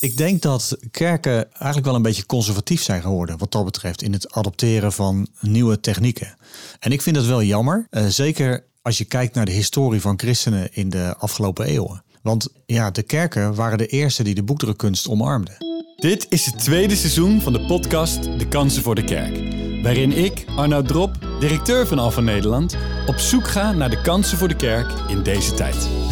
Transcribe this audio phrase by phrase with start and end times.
[0.00, 4.12] Ik denk dat kerken eigenlijk wel een beetje conservatief zijn geworden wat dat betreft in
[4.12, 6.36] het adopteren van nieuwe technieken.
[6.78, 10.18] En ik vind dat wel jammer, uh, zeker als je kijkt naar de historie van
[10.18, 12.02] christenen in de afgelopen eeuwen.
[12.22, 15.56] Want ja, de kerken waren de eerste die de boekdrukkunst omarmden.
[15.96, 19.36] Dit is het tweede seizoen van de podcast De Kansen voor de Kerk.
[19.82, 22.76] Waarin ik, Arnoud Drop, directeur van Alpha Nederland,
[23.06, 26.07] op zoek ga naar de kansen voor de kerk in deze tijd.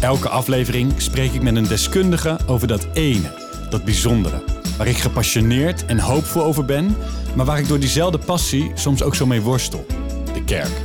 [0.00, 3.32] Elke aflevering spreek ik met een deskundige over dat ene,
[3.70, 4.42] dat bijzondere,
[4.76, 6.96] waar ik gepassioneerd en hoopvol over ben,
[7.34, 9.86] maar waar ik door diezelfde passie soms ook zo mee worstel:
[10.34, 10.82] de kerk.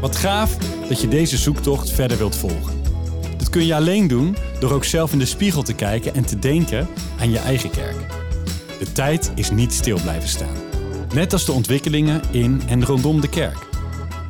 [0.00, 0.56] Wat gaaf
[0.88, 2.82] dat je deze zoektocht verder wilt volgen.
[3.36, 6.38] Dat kun je alleen doen door ook zelf in de spiegel te kijken en te
[6.38, 6.88] denken
[7.20, 7.96] aan je eigen kerk.
[8.78, 10.56] De tijd is niet stil blijven staan.
[11.14, 13.68] Net als de ontwikkelingen in en rondom de kerk.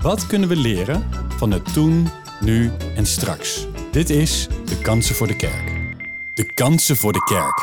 [0.00, 1.04] Wat kunnen we leren
[1.36, 2.08] van het toen,
[2.40, 3.66] nu en straks?
[3.94, 5.72] Dit is De Kansen voor de Kerk.
[6.34, 7.58] De Kansen voor de Kerk.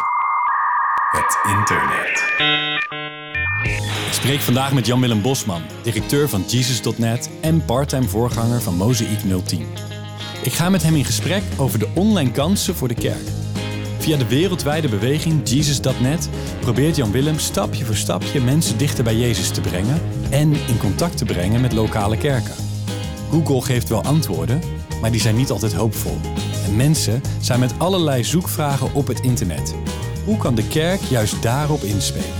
[1.09, 2.23] Het internet.
[4.07, 9.65] Ik spreek vandaag met Jan-Willem Bosman, directeur van Jesus.net en parttime voorganger van Mozaïek 010.
[10.43, 13.27] Ik ga met hem in gesprek over de online kansen voor de kerk.
[13.99, 19.49] Via de wereldwijde beweging Jesus.net probeert Jan Willem stapje voor stapje mensen dichter bij Jezus
[19.49, 22.70] te brengen en in contact te brengen met lokale kerken.
[23.31, 24.61] Google geeft wel antwoorden,
[25.01, 26.17] maar die zijn niet altijd hoopvol.
[26.65, 29.75] En mensen zijn met allerlei zoekvragen op het internet.
[30.25, 32.39] Hoe kan de kerk juist daarop inspelen?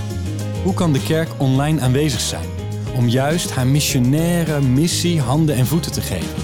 [0.62, 2.48] Hoe kan de kerk online aanwezig zijn
[2.96, 6.42] om juist haar missionaire missie handen en voeten te geven?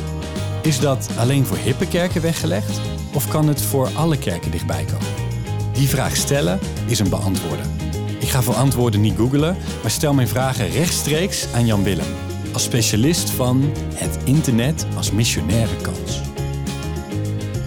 [0.62, 2.80] Is dat alleen voor hippe kerken weggelegd
[3.14, 5.06] of kan het voor alle kerken dichtbij komen?
[5.72, 7.76] Die vraag stellen is een beantwoorden.
[8.18, 12.27] Ik ga voor antwoorden niet googelen, maar stel mijn vragen rechtstreeks aan Jan Willem
[12.58, 16.20] specialist van het internet als missionaire kans.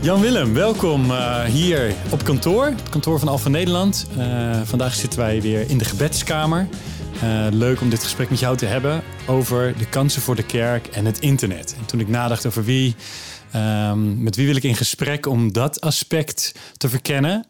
[0.02, 4.08] Jan Willem, welkom uh, hier op kantoor, het kantoor van Alpha Nederland.
[4.18, 6.68] Uh, vandaag zitten wij weer in de gebedskamer.
[7.24, 10.88] Uh, leuk om dit gesprek met jou te hebben over de kansen voor de kerk
[10.88, 11.76] en het internet.
[11.80, 12.96] En toen ik nadacht over wie,
[13.56, 17.46] um, met wie wil ik in gesprek om dat aspect te verkennen,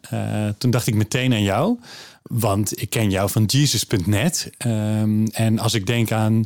[0.58, 1.78] toen dacht ik meteen aan jou.
[2.22, 4.50] Want ik ken jou van Jesus.net.
[4.66, 6.44] Um, en als ik denk aan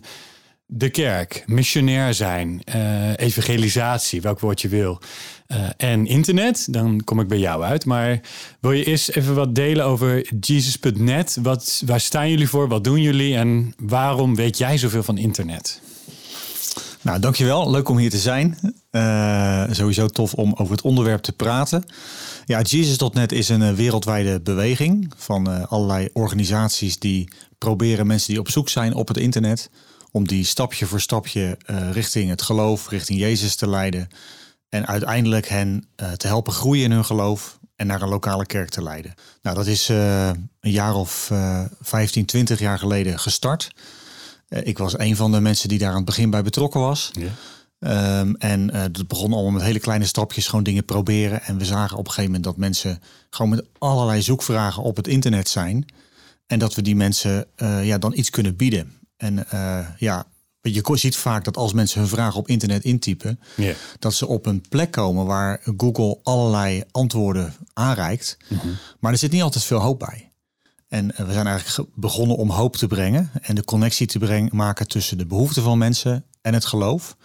[0.66, 5.00] de kerk, missionair zijn, uh, evangelisatie, welk woord je wil,
[5.48, 7.84] uh, en internet, dan kom ik bij jou uit.
[7.84, 8.20] Maar
[8.60, 11.38] wil je eerst even wat delen over Jesus.net?
[11.42, 12.68] Wat, waar staan jullie voor?
[12.68, 13.36] Wat doen jullie?
[13.36, 15.80] En waarom weet jij zoveel van internet?
[17.02, 17.70] Nou, dankjewel.
[17.70, 18.58] Leuk om hier te zijn.
[18.90, 21.84] Uh, sowieso tof om over het onderwerp te praten.
[22.44, 27.28] Ja, Jesus.net is een wereldwijde beweging van allerlei organisaties die
[27.58, 29.70] proberen mensen die op zoek zijn op het internet
[30.16, 34.08] om die stapje voor stapje uh, richting het geloof, richting Jezus te leiden.
[34.68, 38.68] En uiteindelijk hen uh, te helpen groeien in hun geloof en naar een lokale kerk
[38.68, 39.14] te leiden.
[39.42, 40.28] Nou, dat is uh,
[40.60, 41.32] een jaar of
[41.80, 43.70] 15, 20 jaar geleden gestart.
[44.48, 47.10] ik was een van de mensen die daar aan het begin bij betrokken was.
[47.12, 48.20] Ja.
[48.20, 51.42] Um, en het begon allemaal met hele kleine stapjes, gewoon dingen proberen.
[51.42, 55.08] En we zagen op een gegeven moment dat mensen gewoon met allerlei zoekvragen op het
[55.08, 55.86] internet zijn.
[56.46, 57.46] En dat we die mensen
[57.82, 58.96] ja, dan iets kunnen bieden.
[59.16, 60.26] En uh, ja,
[60.72, 63.40] je ziet vaak dat als mensen hun vragen op internet intypen,
[63.98, 68.36] dat ze op een plek komen waar Google allerlei antwoorden aanreikt.
[68.48, 68.68] Mhm.
[69.00, 70.30] Maar er zit niet altijd veel hoop bij.
[70.88, 74.56] En eh, we zijn eigenlijk begonnen om hoop te brengen en de connectie te brengen,
[74.56, 77.16] maken tussen de behoeften van mensen en het geloof.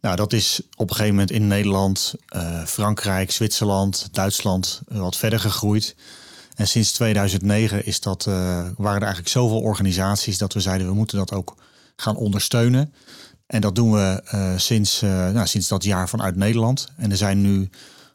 [0.00, 5.40] Nou, dat is op een gegeven moment in Nederland, uh, Frankrijk, Zwitserland, Duitsland wat verder
[5.40, 5.96] gegroeid.
[6.56, 8.34] En sinds 2009 is dat, uh,
[8.76, 11.56] waren er eigenlijk zoveel organisaties dat we zeiden we moeten dat ook
[11.96, 12.92] gaan ondersteunen.
[13.46, 16.88] En dat doen we uh, sinds, uh, nou, sinds dat jaar vanuit Nederland.
[16.96, 17.70] En er zijn nu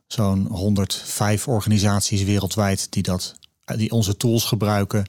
[0.08, 3.36] zo'n 105 organisaties wereldwijd die, dat,
[3.76, 5.06] die onze tools gebruiken,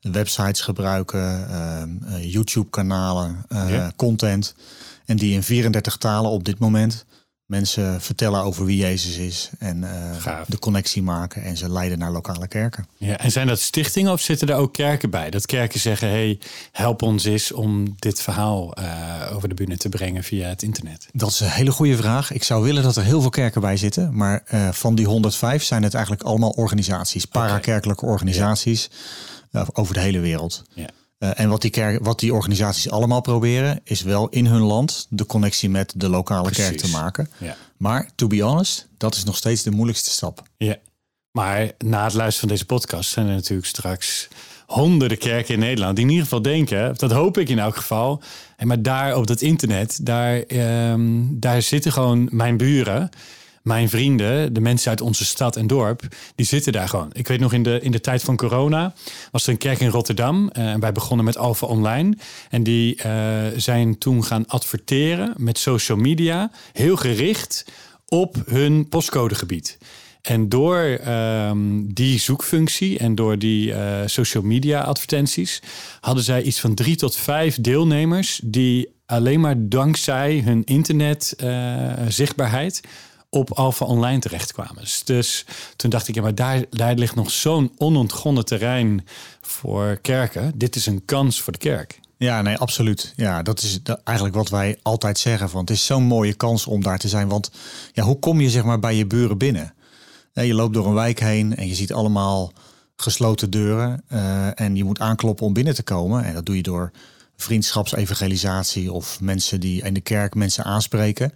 [0.00, 1.48] websites gebruiken,
[2.20, 3.92] YouTube-kanalen, ja.
[3.96, 4.54] content.
[5.04, 7.04] En die in 34 talen op dit moment
[7.50, 9.82] mensen vertellen over wie Jezus is en
[10.26, 12.86] uh, de connectie maken en ze leiden naar lokale kerken.
[12.96, 15.30] Ja, en zijn dat stichtingen of zitten er ook kerken bij?
[15.30, 16.38] Dat kerken zeggen: hey,
[16.72, 21.06] help ons eens om dit verhaal uh, over de bühne te brengen via het internet.
[21.12, 22.32] Dat is een hele goede vraag.
[22.32, 25.62] Ik zou willen dat er heel veel kerken bij zitten, maar uh, van die 105
[25.62, 28.90] zijn het eigenlijk allemaal organisaties, parakerkelijke organisaties
[29.50, 29.66] ja.
[29.72, 30.62] over de hele wereld.
[30.74, 30.88] Ja.
[31.22, 35.06] Uh, en wat die, kerk, wat die organisaties allemaal proberen, is wel in hun land
[35.10, 36.64] de connectie met de lokale Precies.
[36.64, 37.28] kerk te maken.
[37.38, 37.56] Ja.
[37.76, 40.42] Maar to be honest, dat is nog steeds de moeilijkste stap.
[40.56, 40.76] Ja,
[41.30, 44.28] maar na het luisteren van deze podcast zijn er natuurlijk straks
[44.66, 48.22] honderden kerken in Nederland die in ieder geval denken, dat hoop ik in elk geval.
[48.56, 50.42] En maar daar op dat internet, daar,
[50.90, 53.10] um, daar zitten gewoon mijn buren
[53.62, 56.02] mijn vrienden, de mensen uit onze stad en dorp,
[56.34, 57.10] die zitten daar gewoon.
[57.12, 58.94] Ik weet nog in de, in de tijd van corona
[59.30, 60.48] was er een kerk in Rotterdam.
[60.48, 62.16] Eh, en wij begonnen met Alpha Online.
[62.50, 63.12] En die eh,
[63.56, 67.64] zijn toen gaan adverteren met social media, heel gericht
[68.08, 69.78] op hun postcodegebied.
[70.22, 75.62] En door ehm, die zoekfunctie en door die uh, social media advertenties
[76.00, 81.36] hadden zij iets van drie tot vijf deelnemers die alleen maar dankzij hun internet
[82.08, 82.80] zichtbaarheid
[83.30, 84.82] op Alpha Online terechtkwamen.
[84.82, 85.44] Dus, dus
[85.76, 89.06] toen dacht ik, ja, maar daar, ligt nog zo'n onontgonnen terrein
[89.40, 90.52] voor kerken.
[90.54, 92.00] Dit is een kans voor de kerk.
[92.16, 93.12] Ja, nee, absoluut.
[93.16, 95.50] Ja, dat is eigenlijk wat wij altijd zeggen.
[95.50, 97.28] Van, het is zo'n mooie kans om daar te zijn.
[97.28, 97.50] Want
[97.92, 99.74] ja, hoe kom je zeg maar bij je buren binnen?
[100.32, 102.52] Je loopt door een wijk heen en je ziet allemaal
[102.96, 104.02] gesloten deuren.
[104.12, 106.24] Uh, en je moet aankloppen om binnen te komen.
[106.24, 106.90] En dat doe je door
[107.36, 111.32] vriendschapsevangelisatie of mensen die in de kerk mensen aanspreken.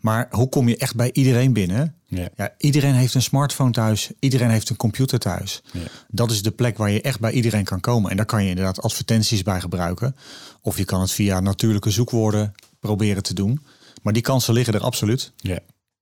[0.00, 1.94] Maar hoe kom je echt bij iedereen binnen?
[2.04, 2.28] Ja.
[2.36, 4.10] ja iedereen heeft een smartphone thuis.
[4.18, 5.62] Iedereen heeft een computer thuis.
[5.72, 5.80] Ja.
[6.08, 8.10] Dat is de plek waar je echt bij iedereen kan komen.
[8.10, 10.16] En daar kan je inderdaad advertenties bij gebruiken.
[10.60, 13.64] Of je kan het via natuurlijke zoekwoorden proberen te doen.
[14.02, 15.32] Maar die kansen liggen er absoluut.
[15.36, 15.58] Ja.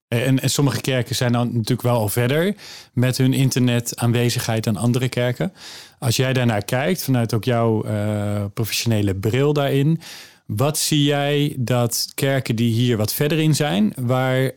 [0.08, 2.54] En, en, sommige kerken zijn dan natuurlijk wel al verder
[2.92, 5.52] met hun internet aanwezigheid dan andere kerken.
[5.98, 10.00] Als jij daarnaar kijkt, vanuit ook jouw uh, professionele bril daarin,
[10.46, 14.52] wat zie jij dat kerken die hier wat verder in zijn, waar,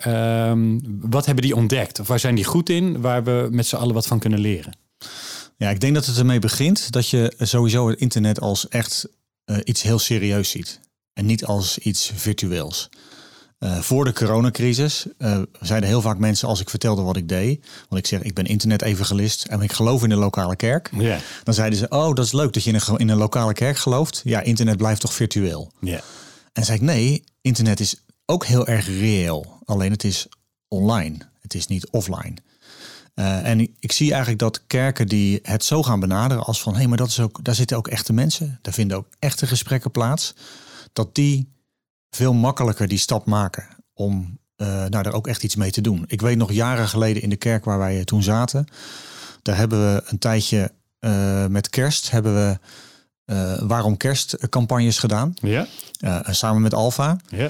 [0.50, 2.00] um, wat hebben die ontdekt?
[2.00, 4.78] Of waar zijn die goed in, waar we met z'n allen wat van kunnen leren?
[5.58, 9.08] Ja, ik denk dat het ermee begint dat je sowieso het internet als echt
[9.46, 10.80] uh, iets heel serieus ziet.
[11.14, 12.90] En niet als iets virtueels.
[13.60, 17.66] Uh, voor de coronacrisis uh, zeiden heel vaak mensen als ik vertelde wat ik deed,
[17.90, 21.20] want ik zeg ik ben internet-evangelist en ik geloof in de lokale kerk, yeah.
[21.44, 23.78] dan zeiden ze oh dat is leuk dat je in een, in een lokale kerk
[23.78, 24.22] gelooft.
[24.24, 25.72] Ja, internet blijft toch virtueel.
[25.80, 26.00] Yeah.
[26.54, 27.96] En zei ik nee, internet is
[28.26, 30.28] ook heel erg reëel, alleen het is
[30.68, 32.34] online, het is niet offline.
[33.16, 36.80] Uh, en ik zie eigenlijk dat kerken die het zo gaan benaderen als van hé,
[36.80, 39.92] hey, maar dat is ook, daar zitten ook echte mensen, daar vinden ook echte gesprekken
[39.92, 40.34] plaats,
[40.94, 41.56] dat die
[42.10, 46.04] veel makkelijker die stap maken om uh, nou, daar ook echt iets mee te doen.
[46.08, 48.68] Ik weet nog jaren geleden in de kerk waar wij toen zaten,
[49.42, 52.60] daar hebben we een tijdje uh, met kerst hebben we
[53.34, 55.34] uh, waarom kerstcampagnes gedaan.
[55.42, 55.68] Ja.
[56.24, 57.18] samen met Alfa.
[57.30, 57.50] Ja.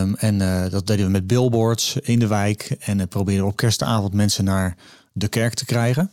[0.00, 0.38] Um, en
[0.70, 4.76] dat deden we met billboards in de wijk en probeerden op kerstavond mensen naar
[5.12, 6.10] de kerk te krijgen.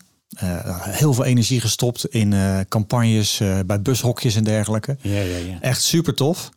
[0.89, 2.33] heel veel energie gestopt in
[2.69, 4.97] campagnes bij bushokjes en dergelijke.
[5.01, 5.61] Ja, ja, ja.
[5.61, 6.51] Echt super tof.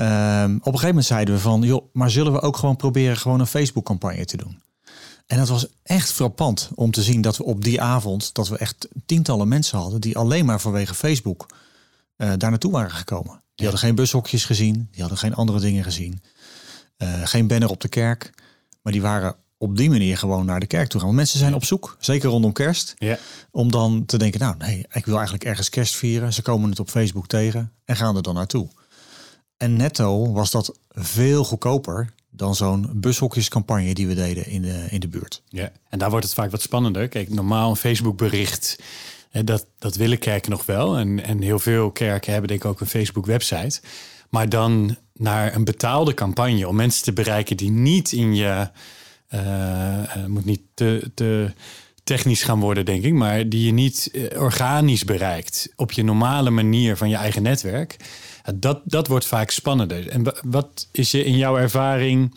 [0.00, 3.16] Um, op een gegeven moment zeiden we van, joh, maar zullen we ook gewoon proberen
[3.16, 4.62] gewoon een Facebook-campagne te doen?
[5.26, 8.58] En dat was echt frappant om te zien dat we op die avond, dat we
[8.58, 11.46] echt tientallen mensen hadden die alleen maar vanwege Facebook
[12.16, 13.42] uh, daar naartoe waren gekomen.
[13.54, 16.22] Die hadden geen bushokjes gezien, die hadden geen andere dingen gezien.
[16.98, 18.32] Uh, geen banner op de kerk,
[18.82, 21.08] maar die waren op die manier gewoon naar de kerk toe gaan.
[21.08, 23.18] Want mensen zijn op zoek, zeker rondom kerst, ja.
[23.50, 26.32] om dan te denken, nou nee, ik wil eigenlijk ergens kerst vieren.
[26.32, 28.68] Ze komen het op Facebook tegen en gaan er dan naartoe.
[29.56, 35.00] En netto was dat veel goedkoper dan zo'n bushokjescampagne die we deden in de, in
[35.00, 35.42] de buurt.
[35.48, 37.08] Ja, en daar wordt het vaak wat spannender.
[37.08, 38.78] Kijk, normaal een Facebook bericht,
[39.44, 40.96] dat, dat willen kerken nog wel.
[40.96, 43.80] En, en heel veel kerken hebben denk ik ook een Facebook website.
[44.30, 48.70] Maar dan naar een betaalde campagne om mensen te bereiken die niet in je...
[49.34, 51.52] Uh, moet niet te, te
[52.06, 56.50] technisch gaan worden, denk ik, maar die je niet eh, organisch bereikt op je normale
[56.50, 57.96] manier van je eigen netwerk
[58.54, 60.08] dat, dat wordt vaak spannender.
[60.08, 62.34] En wat is je in jouw ervaring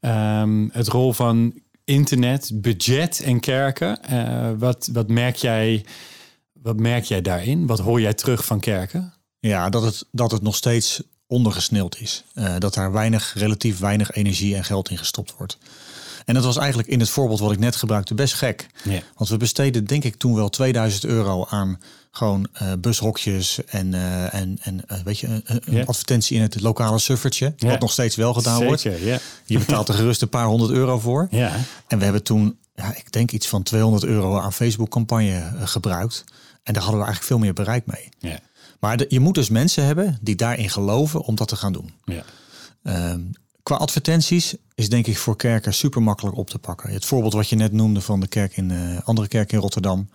[0.00, 3.98] um, het rol van internet, budget en kerken?
[4.10, 5.84] Uh, wat, wat, merk jij,
[6.52, 7.66] wat merk jij daarin?
[7.66, 9.14] Wat hoor jij terug van kerken?
[9.40, 12.24] Ja, dat het, dat het nog steeds ondergesneeld is.
[12.34, 15.58] Uh, dat daar weinig, relatief weinig energie en geld in gestopt wordt.
[16.24, 18.66] En dat was eigenlijk in het voorbeeld wat ik net gebruikte best gek.
[18.84, 19.00] Ja.
[19.14, 21.78] Want we besteden denk ik toen wel 2000 euro aan
[22.10, 26.98] gewoon uh, bushokjes en, uh, en, en uh, weet je, een advertentie in het lokale
[26.98, 27.54] suffertje.
[27.58, 28.82] Wat nog steeds wel gedaan wordt.
[29.44, 31.28] Je betaalt er gerust een paar honderd euro voor.
[31.86, 36.24] En we hebben toen, ja, ik denk iets van 200 euro aan Facebook campagne gebruikt.
[36.62, 38.38] En daar hadden we eigenlijk veel meer bereik mee.
[38.80, 41.92] Maar de, je moet dus mensen hebben die daarin geloven om dat te gaan doen.
[42.04, 42.24] Ja.
[42.82, 43.20] Ehm,
[43.62, 46.90] qua advertenties is denk ik voor kerken super makkelijk op te pakken.
[46.90, 50.08] Het voorbeeld wat je net noemde van de kerk in andere kerk in Rotterdam.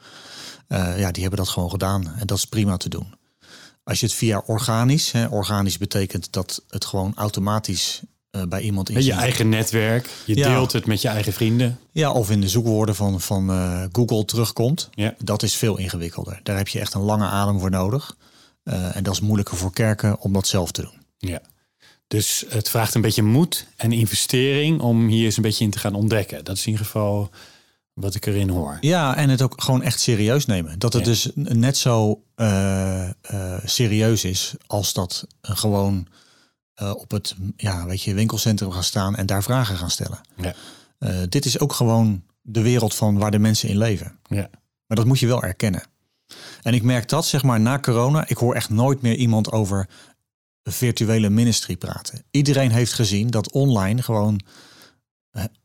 [0.68, 2.14] Uh, ja, die hebben dat gewoon gedaan.
[2.20, 3.14] En dat is prima te doen.
[3.84, 8.90] Als je het via organisch, hè, organisch betekent dat het gewoon automatisch uh, bij iemand
[8.90, 10.10] in je eigen netwerk.
[10.26, 11.80] Je deelt het met je eigen vrienden.
[11.92, 14.90] Ja, of in de zoekwoorden van, van uh, Google terugkomt.
[14.92, 15.16] Ja.
[15.18, 16.40] Dat is veel ingewikkelder.
[16.44, 18.18] Daar heb je echt een lange adem voor nodig.
[18.64, 21.02] en dat is moeilijker voor kerken om dat zelf te doen.
[21.18, 21.42] Ja.
[22.08, 25.80] Dus het vraagt een beetje moed en investering om hier eens een beetje in te
[25.80, 26.44] gaan ontdekken.
[26.44, 27.30] Dat is in ieder geval
[27.96, 28.78] wat ik erin hoor.
[28.82, 30.80] Ja, en het ook gewoon echt serieus nemen.
[30.80, 31.10] Dat het Ja.
[31.10, 33.14] dus net zo eh, eh,
[33.66, 36.08] serieus is als dat eh, gewoon
[36.76, 40.20] op het ja, weet je, winkelcentrum gaan staan en daar vragen gaan stellen.
[40.36, 40.54] Ja.
[41.30, 44.20] Dit is ook gewoon de wereld van waar de mensen in leven.
[44.28, 44.50] Ja.
[44.88, 45.84] Maar dat moet je wel erkennen.
[46.62, 49.90] En ik merk dat, zeg maar, na corona, ik hoor echt nooit meer iemand over
[50.64, 52.24] virtuele ministry praten.
[52.32, 54.42] Iedereen heeft gezien dat online gewoon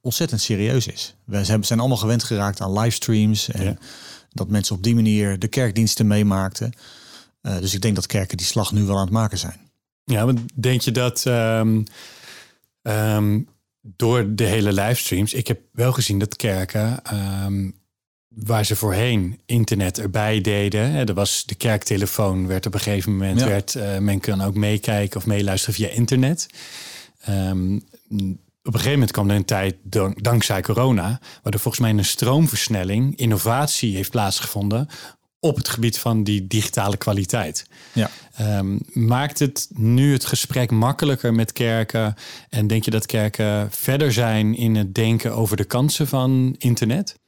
[0.01, 1.15] ontzettend serieus is.
[1.25, 3.77] We zijn allemaal gewend geraakt aan livestreams en Ja.
[4.33, 6.73] dat mensen op die manier de kerkdiensten meemaakten.
[7.41, 9.57] Eh, dus ik denk dat kerken die slag nu wel aan het maken zijn.
[10.05, 11.83] Ja, maar denk je dat ehm,
[12.83, 13.41] ehm,
[13.81, 17.71] door de hele livestreams, ik heb wel gezien dat kerken ehm,
[18.29, 23.13] waar ze voorheen internet erbij deden, hè, er was de kerktelefoon, werd op een gegeven
[23.13, 23.47] moment Ja.
[23.47, 26.47] werd eh, men kan ook meekijken of meeluisteren via internet.
[28.75, 33.17] Een gegeven moment kwam er een tijd, dank- dankzij corona, waardoor volgens mij een stroomversnelling,
[33.17, 34.89] innovatie heeft plaatsgevonden
[35.41, 37.67] op het gebied van die digitale kwaliteit.
[37.93, 38.11] Ja.
[38.35, 42.15] Ehm, maakt het nu het gesprek makkelijker met kerken?
[42.49, 47.19] En denk je dat kerken verder zijn in het denken over de kansen van internet?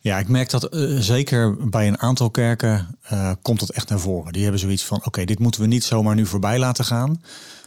[0.00, 4.00] Ja, ik merk dat eh, zeker bij een aantal kerken eh, komt dat echt naar
[4.00, 4.32] voren.
[4.32, 7.22] Die hebben zoiets van, oké, dit moeten we niet zomaar nu voorbij laten gaan.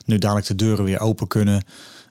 [0.05, 1.63] Nu dadelijk de deuren weer open kunnen.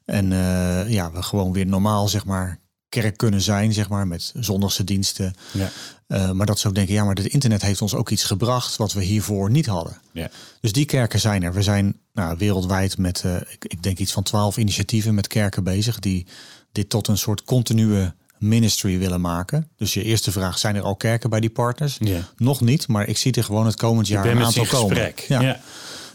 [0.08, 4.32] En eh, ja, we gewoon weer normaal, zeg maar, kerk kunnen zijn, zeg maar, met
[4.36, 5.34] zondagse diensten.
[5.52, 5.70] Ja.
[6.06, 8.76] Eh, maar dat ze ook denken, ja, maar het internet heeft ons ook iets gebracht
[8.76, 10.00] wat we hiervoor niet hadden.
[10.12, 10.30] Ja.
[10.60, 11.52] Dus die kerken zijn er.
[11.52, 15.64] We zijn nou, wereldwijd met, eh, ik, ik denk iets van twaalf initiatieven met kerken
[15.64, 16.26] bezig die
[16.72, 19.68] dit tot een soort continue ministry willen maken.
[19.76, 21.96] Dus je eerste vraag, zijn er al kerken bij die partners?
[22.00, 22.28] Ja.
[22.36, 25.12] Nog niet, maar ik zie er gewoon het komend jaar een aantal komen.
[25.28, 25.40] Ja.
[25.40, 25.60] Ja.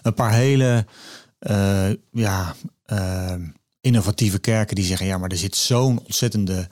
[0.02, 0.86] Een paar hele
[2.12, 2.56] ja,
[3.88, 6.68] innovatieve kerken die zeggen, ja, maar er zit zo'n ontzettende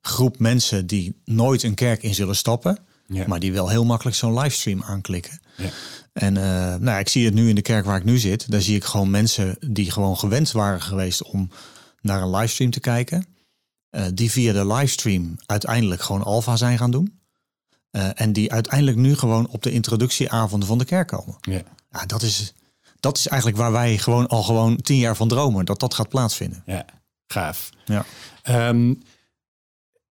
[0.00, 3.24] groep mensen die nooit een kerk in zullen stappen, Ja.
[3.26, 5.40] maar die wel heel makkelijk zo'n livestream aanklikken.
[5.56, 5.68] Ja.
[6.12, 8.50] En eh, nou, ja, ik zie het nu in de kerk waar ik nu zit.
[8.50, 11.48] Daar zie ik gewoon mensen die gewoon gewend waren geweest om
[12.00, 13.26] naar een livestream te kijken.
[13.90, 17.20] eh, die via de livestream uiteindelijk gewoon alfa zijn gaan doen.
[17.90, 21.36] Eh, en die uiteindelijk nu gewoon op de introductieavonden van de kerk komen.
[21.40, 21.62] Ja.
[21.92, 22.54] Ja, dat is,
[23.00, 25.64] dat is eigenlijk waar wij gewoon al gewoon tien jaar van dromen.
[25.64, 26.62] Dat dat gaat plaatsvinden.
[26.66, 26.84] Ja,
[27.26, 27.70] gaaf.
[27.84, 28.04] Ja.
[28.42, 28.94] Ehm,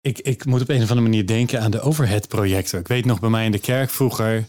[0.01, 2.81] ik, ik moet op een of andere manier denken aan de overhead projector.
[2.81, 4.47] Ik weet nog bij mij in de kerk vroeger,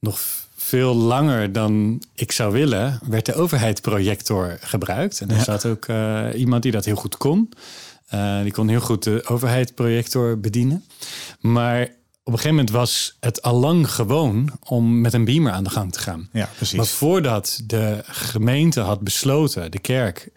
[0.00, 0.20] nog
[0.56, 5.20] veel langer dan ik zou willen, werd de overhead projector gebruikt.
[5.20, 5.42] En er Ja.
[5.44, 7.52] zat ook eh, iemand die dat heel goed kon.
[8.06, 10.84] Eh, die kon heel goed de overhead projector bedienen.
[11.40, 11.88] Maar
[12.32, 15.98] een gegeven moment was het allang gewoon om met een beamer aan de gang te
[16.00, 16.28] gaan.
[16.32, 16.76] Ja, precies.
[16.76, 20.28] Maar voordat de gemeente had besloten, de kerk,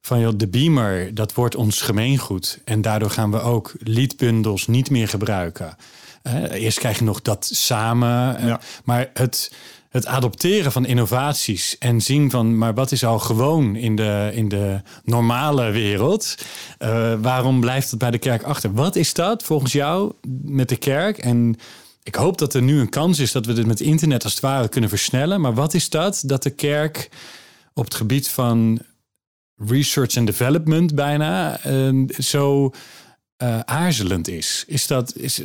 [0.00, 2.58] van joh, de beamer, dat wordt ons gemeengoed.
[2.64, 5.76] En daardoor gaan we ook liedbundels niet meer gebruiken.
[6.22, 8.36] Eh, eerst krijg je nog dat samen.
[8.38, 8.60] eh, Ja.
[8.84, 9.52] Maar het,
[9.88, 14.48] het adopteren van innovaties en zien van, maar wat is al gewoon in de, in
[14.48, 16.34] de normale wereld?
[16.78, 18.72] Eh, waarom blijft het bij de kerk achter?
[18.72, 21.18] Wat is dat volgens jou met de kerk?
[21.18, 21.56] En
[22.02, 24.42] ik hoop dat er nu een kans is dat we dit met internet als het
[24.42, 25.40] ware kunnen versnellen.
[25.40, 27.08] Maar wat is dat dat de kerk
[27.74, 28.80] op het gebied van
[29.56, 32.72] research en development bijna eh, zo
[33.36, 34.64] eh, aarzelend is?
[34.66, 35.42] Is dat, is,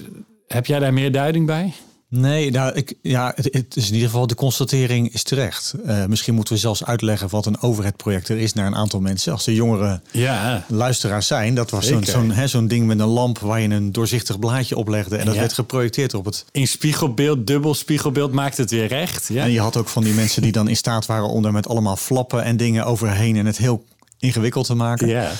[0.48, 1.74] heb jij daar meer duiding bij?
[2.16, 5.74] Nee, nou, ik, ja, het, het is in ieder geval de constatering is terecht.
[5.86, 9.32] Eh, misschien moeten we zelfs uitleggen wat een overhead projector is naar een aantal mensen.
[9.32, 13.06] Als de jongere Ja, luisteraars zijn, dat was zo'n zo'n hè, zo'n ding met een
[13.08, 15.18] lamp waar je een doorzichtig blaadje oplegde.
[15.18, 15.40] En dat Ja.
[15.40, 16.46] werd geprojecteerd op het.
[16.52, 19.28] in spiegelbeeld, dubbel spiegelbeeld maakt het weer recht.
[19.28, 21.52] Ja, En je had ook van die mensen die dan in staat waren om daar
[21.52, 23.86] met allemaal flappen en dingen overheen en het heel
[24.20, 25.08] ingewikkeld te maken.
[25.08, 25.32] ja.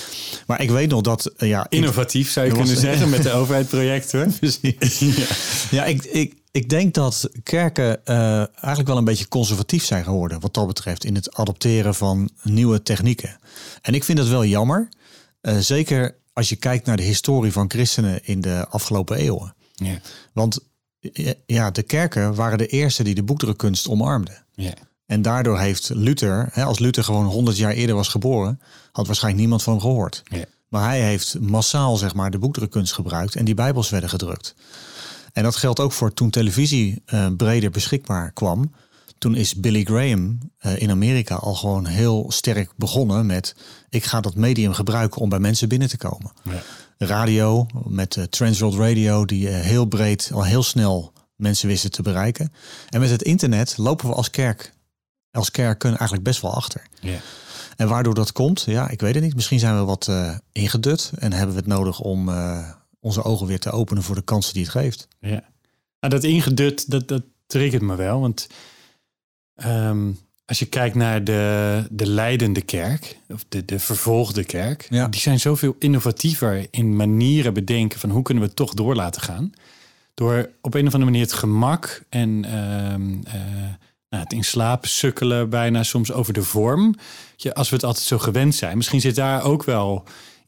[0.46, 3.32] Maar ik weet nog dat, eh, ja, innovatief zou je Er kunnen zeggen met de
[3.40, 4.34] overheidprojecten.
[4.40, 5.18] Precies.
[5.70, 10.40] Ja, ik, ik, ik denk dat kerken eh, eigenlijk wel een beetje conservatief zijn geworden
[10.40, 13.38] wat dat betreft in het adopteren van nieuwe technieken.
[13.82, 14.88] En ik vind dat wel jammer.
[15.40, 19.54] Eh, zeker als je kijkt naar de historie van christenen in de afgelopen eeuwen.
[19.74, 19.98] Ja,
[20.32, 20.58] Want
[21.00, 24.44] eh, ja, de kerken waren de eerste die de boekdrukkunst omarmden.
[24.54, 24.74] ja,
[25.06, 28.60] En daardoor heeft Luther, hè, als Luther gewoon 100 jaar eerder was geboren,
[28.92, 30.22] had waarschijnlijk niemand van hem gehoord.
[30.24, 30.44] ja.
[30.68, 34.54] Maar hij heeft massaal zeg maar, de boekdrukkunst gebruikt en die bijbels werden gedrukt.
[35.34, 38.72] En dat geldt ook voor toen televisie eh, breder beschikbaar kwam.
[39.18, 43.54] Toen is Billy Graham eh, in Amerika al gewoon heel sterk begonnen met...
[43.88, 46.32] ik ga dat medium gebruiken om bij mensen binnen te komen.
[46.42, 46.62] ja.
[46.98, 52.52] Radio, met uh, Transworld Radio, die heel breed, al heel snel mensen wisten te bereiken.
[52.88, 54.74] En met het internet lopen we als kerk,
[55.30, 56.86] als kerken eigenlijk best wel achter.
[57.00, 57.18] ja.
[57.76, 59.34] En waardoor dat komt, ja, ik weet het niet.
[59.34, 60.10] Misschien zijn we wat
[60.52, 62.30] ingedut en hebben we het nodig om
[63.04, 65.08] onze ogen weer te openen voor de kansen die het geeft.
[65.20, 65.44] Ja,
[66.00, 68.20] nou, dat ingedut, dat, dat triggert me wel.
[68.20, 68.48] Want
[69.64, 75.08] um, als je kijkt naar de, de leidende kerk, of de, de vervolgde kerk, ja.
[75.08, 79.22] die zijn zoveel innovatiever in manieren bedenken van hoe kunnen we het toch door laten
[79.22, 79.52] gaan.
[80.14, 82.52] Door op een of andere manier het gemak en uh,
[84.08, 86.94] nou, het in slaap sukkelen bijna soms over de vorm.
[87.36, 88.76] Je, als we het altijd zo gewend zijn.
[88.76, 90.04] Misschien zit daar ook wel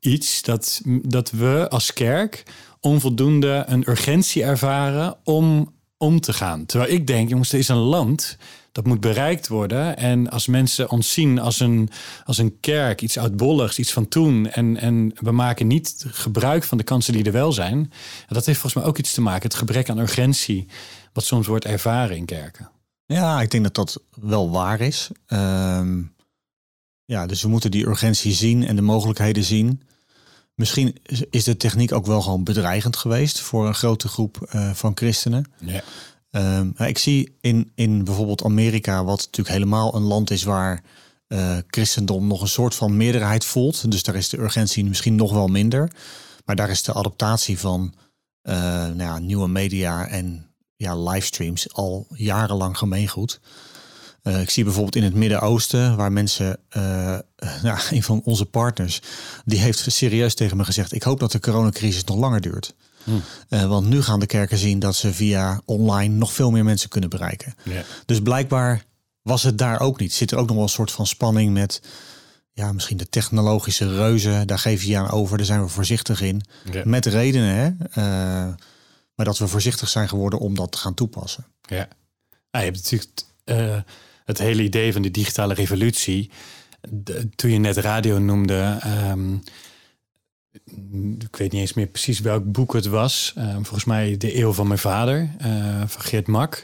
[0.06, 2.42] iets dat, dat we als kerk
[2.80, 6.66] onvoldoende een urgentie ervaren om om te gaan.
[6.66, 8.36] Terwijl ik denk, jongens, er is een land
[8.72, 9.96] dat moet bereikt worden.
[9.96, 11.88] En als mensen ons zien als een,
[12.24, 14.50] als een kerk, iets oudbolligs, iets van toen.
[14.50, 17.92] En, en we maken niet gebruik van de kansen die er wel zijn.
[18.28, 19.42] Dat heeft volgens mij ook iets te maken.
[19.42, 20.66] Het gebrek aan urgentie,
[21.12, 22.70] wat soms wordt ervaren in kerken.
[23.06, 25.10] Ja, ik denk dat dat wel waar is.
[25.26, 26.02] Ehm,
[27.04, 29.82] ja, dus we moeten die urgentie zien en de mogelijkheden zien.
[30.56, 30.96] Misschien
[31.30, 35.44] is de techniek ook wel gewoon bedreigend geweest voor een grote groep uh, van christenen.
[35.60, 35.82] Ja.
[36.30, 40.82] Um, ik zie in, in bijvoorbeeld Amerika, wat natuurlijk helemaal een land is waar
[41.28, 43.90] uh, christendom nog een soort van meerderheid voelt.
[43.90, 45.90] Dus daar is de urgentie misschien nog wel minder.
[46.44, 47.94] Maar daar is de adaptatie van
[48.42, 50.46] uh, nou ja, nieuwe media en
[50.76, 53.40] ja, livestreams al jarenlang gemeengoed.
[54.26, 56.82] Uh, ik zie bijvoorbeeld in het Midden-Oosten, waar mensen, uh,
[57.62, 59.00] nou, een van onze partners,
[59.44, 62.74] die heeft serieus tegen me gezegd: Ik hoop dat de coronacrisis nog langer duurt.
[63.48, 66.88] Uh, want nu gaan de kerken zien dat ze via online nog veel meer mensen
[66.88, 67.54] kunnen bereiken.
[68.06, 68.84] Dus blijkbaar
[69.22, 70.12] was het daar ook niet.
[70.12, 71.82] Zit er ook nog wel een soort van spanning met
[72.52, 74.46] ja, misschien de technologische reuzen.
[74.46, 76.42] Daar geef je aan over, daar zijn we voorzichtig in.
[76.84, 77.66] Met redenen, hè?
[78.02, 78.54] Uh,
[79.14, 81.46] maar dat we voorzichtig zijn geworden om dat te gaan toepassen.
[81.60, 81.88] Ja,
[82.50, 83.10] ah, je hebt natuurlijk
[83.44, 83.76] uh,
[84.26, 86.30] het hele idee van de digitale revolutie.
[86.88, 88.78] De, toen je net radio noemde,
[89.10, 89.42] um,
[91.18, 93.34] ik weet niet eens meer precies welk boek het was.
[93.38, 96.62] Uh, volgens mij De Eeuw van mijn vader, uh, van Geert Mak.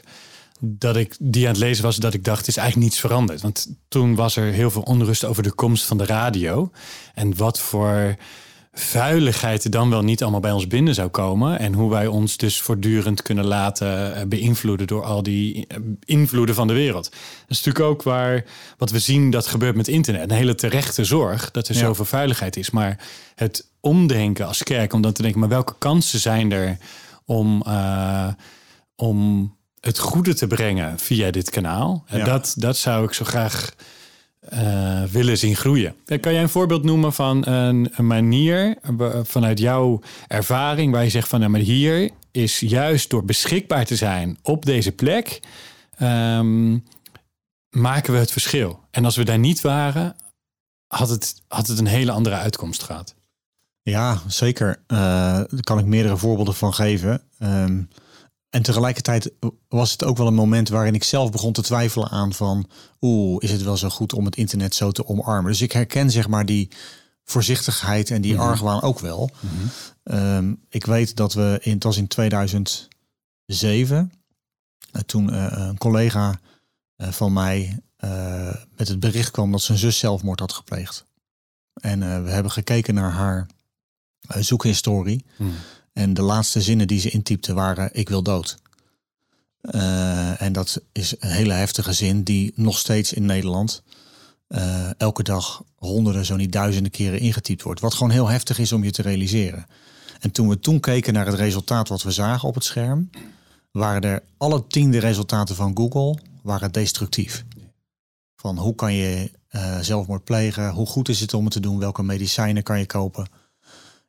[0.59, 3.41] Dat ik die aan het lezen was, dat ik dacht, is eigenlijk niets veranderd.
[3.41, 6.71] Want toen was er heel veel onrust over de komst van de radio.
[7.13, 8.15] En wat voor
[8.73, 11.59] vuiligheid dan wel niet allemaal bij ons binnen zou komen.
[11.59, 16.55] En hoe wij ons dus voortdurend kunnen laten eh, beïnvloeden door al die eh, invloeden
[16.55, 17.03] van de wereld.
[17.03, 18.45] Dat is natuurlijk ook waar
[18.77, 20.21] wat we zien dat gebeurt met internet.
[20.21, 22.69] Een hele terechte zorg dat er zoveel veiligheid is.
[22.69, 22.99] Maar
[23.35, 26.77] het omdenken als kerk, om dan te denken, maar welke kansen zijn er
[27.25, 28.27] om, uh,
[28.95, 32.03] om het goede te brengen via dit kanaal?
[32.07, 32.23] Ja.
[32.23, 33.73] Dat, dat zou ik zo graag
[34.53, 35.95] uh, willen zien groeien.
[36.05, 38.77] Kan jij een voorbeeld noemen van een, een, manier
[39.23, 43.95] vanuit jouw ervaring waar je zegt van nou, maar hier is juist door beschikbaar te
[43.95, 45.39] zijn op deze plek,
[46.01, 46.83] um,
[47.69, 48.79] maken we het verschil.
[48.91, 50.15] En als we daar niet waren,
[50.87, 53.15] had het, had het een hele andere uitkomst gehad.
[53.81, 54.79] Ja, zeker.
[54.87, 57.21] Uh, daar kan ik meerdere voorbeelden van geven.
[57.39, 57.89] Um,
[58.53, 59.31] en tegelijkertijd
[59.67, 62.69] was het ook wel een moment waarin ik zelf begon te twijfelen aan van,
[63.01, 65.51] oeh, is het wel zo goed om het internet zo te omarmen?
[65.51, 66.69] Dus ik herken zeg maar die
[67.23, 69.29] voorzichtigheid en die mm argwaan ook wel.
[69.39, 69.53] Mhm.
[70.03, 72.89] Ehm, ik weet dat we in, het was in 2007,
[74.91, 76.39] uh, toen uh, een collega
[76.97, 77.79] van mij
[78.75, 81.05] met het bericht kwam dat zijn zus zelfmoord had gepleegd.
[81.73, 83.47] En we hebben gekeken naar haar
[84.27, 85.25] zoekhistorie.
[85.37, 85.53] Mm.
[85.93, 88.57] En de laatste zinnen die ze intypte waren: Ik wil dood.
[89.61, 93.83] Uh, en dat is een hele heftige zin die nog steeds in Nederland
[94.47, 97.79] uh, elke dag honderden, zo niet duizenden keren ingetypt wordt.
[97.79, 99.65] Wat gewoon heel heftig is om je te realiseren.
[100.19, 103.09] En toen we toen keken naar het resultaat wat we zagen op het scherm,
[103.71, 107.45] waren er alle tiende resultaten van Google waren destructief.
[108.35, 110.69] Van hoe kan je uh, zelfmoord plegen?
[110.69, 111.79] Hoe goed is het om het te doen?
[111.79, 113.27] Welke medicijnen kan je kopen?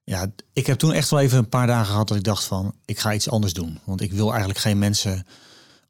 [0.05, 2.75] Ja, ik heb toen echt wel even een paar dagen gehad dat ik dacht van,
[2.85, 3.79] ik ga iets anders doen.
[3.85, 5.27] Want ik wil eigenlijk geen mensen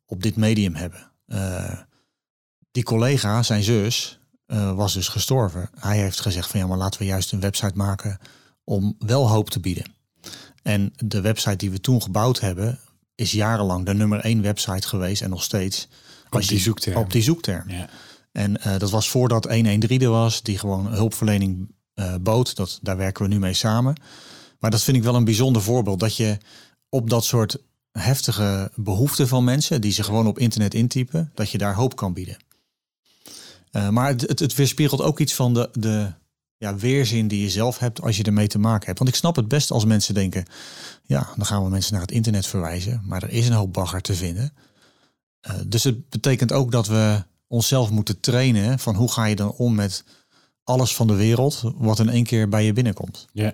[0.07, 1.11] op dit medium hebben.
[1.27, 1.79] Uh,
[2.71, 5.71] die collega, zijn zus, uh, was dus gestorven.
[5.79, 8.19] Hij heeft gezegd van ja, maar laten we juist een website maken
[8.65, 9.95] om wel hoop te bieden.
[10.63, 12.79] En de website die we toen gebouwd hebben,
[13.15, 15.89] is jarenlang de nummer één website geweest en nog steeds.
[16.31, 16.97] Op die zoekterm.
[16.97, 17.71] Op die zoekterm.
[17.71, 17.89] Ja.
[18.33, 22.57] En uh, dat was voordat 113 er was, die gewoon hulpverlening uh, boot.
[22.57, 23.95] Dat, daar werken we nu mee samen.
[24.59, 26.01] Maar dat vind ik wel een bijzonder voorbeeld.
[26.01, 26.39] Dat je
[26.89, 27.59] op dat soort
[27.93, 32.13] heftige behoeften van mensen, die ze gewoon op internet intypen, dat je daar hoop kan
[32.13, 32.37] bieden.
[33.73, 36.13] Uh, maar het, het, het, weerspiegelt ook iets van de, de
[36.57, 38.99] ja, weerzin die je zelf hebt als je ermee te maken hebt.
[38.99, 40.45] Want ik snap het best als mensen denken,
[41.05, 43.03] ja, dan gaan we mensen naar het internet verwijzen.
[43.05, 44.53] Maar er is een hoop bagger te vinden.
[45.49, 49.53] Uh, dus het betekent ook dat we onszelf moeten trainen van hoe ga je dan
[49.53, 50.05] om met
[50.65, 53.27] alles van de wereld wat in één keer bij je binnenkomt.
[53.33, 53.53] Ja.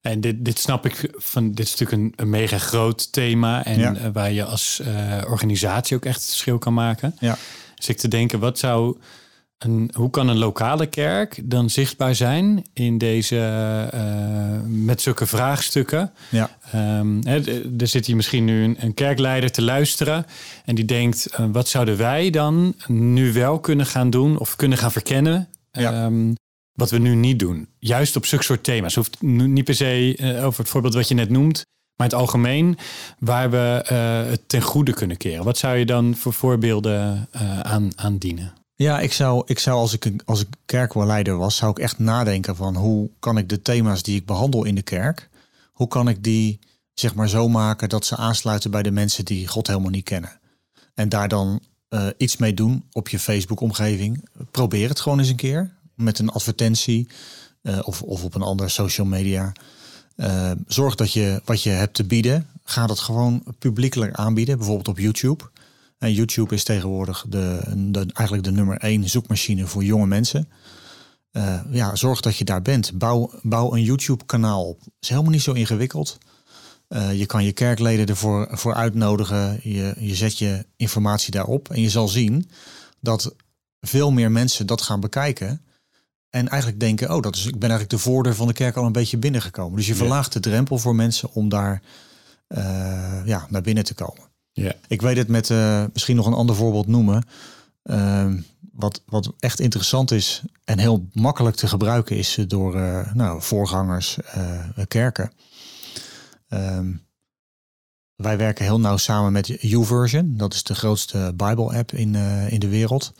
[0.00, 1.52] En dit, dit snap ik van.
[1.52, 3.64] Dit is natuurlijk een, een mega groot thema.
[3.64, 3.94] En Ja.
[3.94, 7.16] eh, waar je als eh, organisatie ook echt het verschil kan maken.
[7.18, 7.36] Ja.
[7.74, 8.98] Dus ik te denken, wat zou
[9.58, 13.38] een, hoe kan een lokale kerk dan zichtbaar zijn in deze
[13.92, 16.12] eh, met zulke vraagstukken?
[16.28, 16.50] Ja.
[16.72, 20.26] Ehm, hè, er zit hier misschien nu een, een kerkleider te luisteren
[20.64, 24.92] en die denkt: wat zouden wij dan nu wel kunnen gaan doen of kunnen gaan
[24.92, 25.48] verkennen?
[25.70, 25.92] Ja.
[26.04, 26.32] Ehm,
[26.72, 27.68] wat we nu niet doen.
[27.78, 28.94] Juist op zulke soort thema's.
[28.94, 31.64] Hoeft niet per se eh, over het voorbeeld wat je net noemt,
[31.96, 32.78] maar in het algemeen
[33.18, 35.44] waar we eh, het ten goede kunnen keren.
[35.44, 38.52] Wat zou je dan voor voorbeelden eh, aan, aan dienen?
[38.74, 41.98] Ja, ik zou, ik zou als ik, een- als ik kerkleider was, zou ik echt
[41.98, 45.28] nadenken van hoe kan ik de thema's die ik behandel in de kerk,
[45.72, 46.58] hoe kan ik die
[46.94, 50.40] zeg maar zo maken dat ze aansluiten bij de mensen die God helemaal niet kennen.
[50.94, 54.24] En daar dan eh, iets mee doen op je Facebook-omgeving.
[54.50, 57.08] Probeer het gewoon eens een keer met een advertentie
[57.62, 59.52] eh, of, of op een andere social media.
[60.16, 64.88] Eh, zorg dat je wat je hebt te bieden, ga dat gewoon publiekelijk aanbieden, bijvoorbeeld
[64.88, 65.44] op YouTube.
[65.98, 70.48] En YouTube is tegenwoordig de, de, eigenlijk de nummer één zoekmachine voor jonge mensen.
[71.70, 72.98] Ja, zorg dat je daar bent.
[72.98, 74.80] Bouw, bouw een YouTube-kanaal op.
[75.00, 76.18] is helemaal niet zo ingewikkeld.
[76.90, 79.60] Eh, je kan je kerkleden ervoor voor uitnodigen.
[79.62, 81.70] Je, je zet je informatie daarop.
[81.70, 82.50] En je zal zien
[83.00, 83.34] dat
[83.80, 85.64] veel meer mensen dat gaan bekijken.
[86.30, 88.84] En eigenlijk denken, oh, dat is, ik ben eigenlijk de voordeur van de kerk al
[88.84, 89.76] een beetje binnengekomen.
[89.76, 91.82] Dus je verlaagt de drempel voor mensen om daar
[92.46, 94.22] eh, ja, naar binnen te komen.
[94.52, 94.72] Ja.
[94.88, 97.24] Ik weet het met eh, misschien nog een ander voorbeeld noemen.
[97.82, 98.40] Ehm,
[98.72, 102.74] wat, wat echt interessant is en heel makkelijk te gebruiken is door
[103.14, 104.18] nou, voorgangers,
[104.88, 105.32] kerken.
[106.50, 106.92] Ehm,
[108.16, 110.36] wij werken heel nauw samen met YouVersion.
[110.36, 113.12] Dat is de grootste Bible-app in, eh, in de wereld.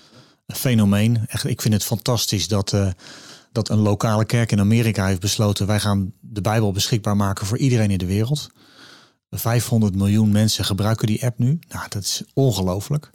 [0.47, 1.27] Een fenomeen.
[1.27, 2.91] Echt, ik vind het fantastisch dat, eh,
[3.53, 5.67] dat een lokale kerk in Amerika heeft besloten...
[5.67, 8.51] wij gaan de Bijbel beschikbaar maken voor iedereen in de wereld.
[9.31, 11.59] 500 miljoen mensen gebruiken die app nu.
[11.69, 13.11] Nou, dat is ongelooflijk.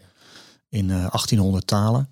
[0.69, 2.09] In eh, 1800 talen.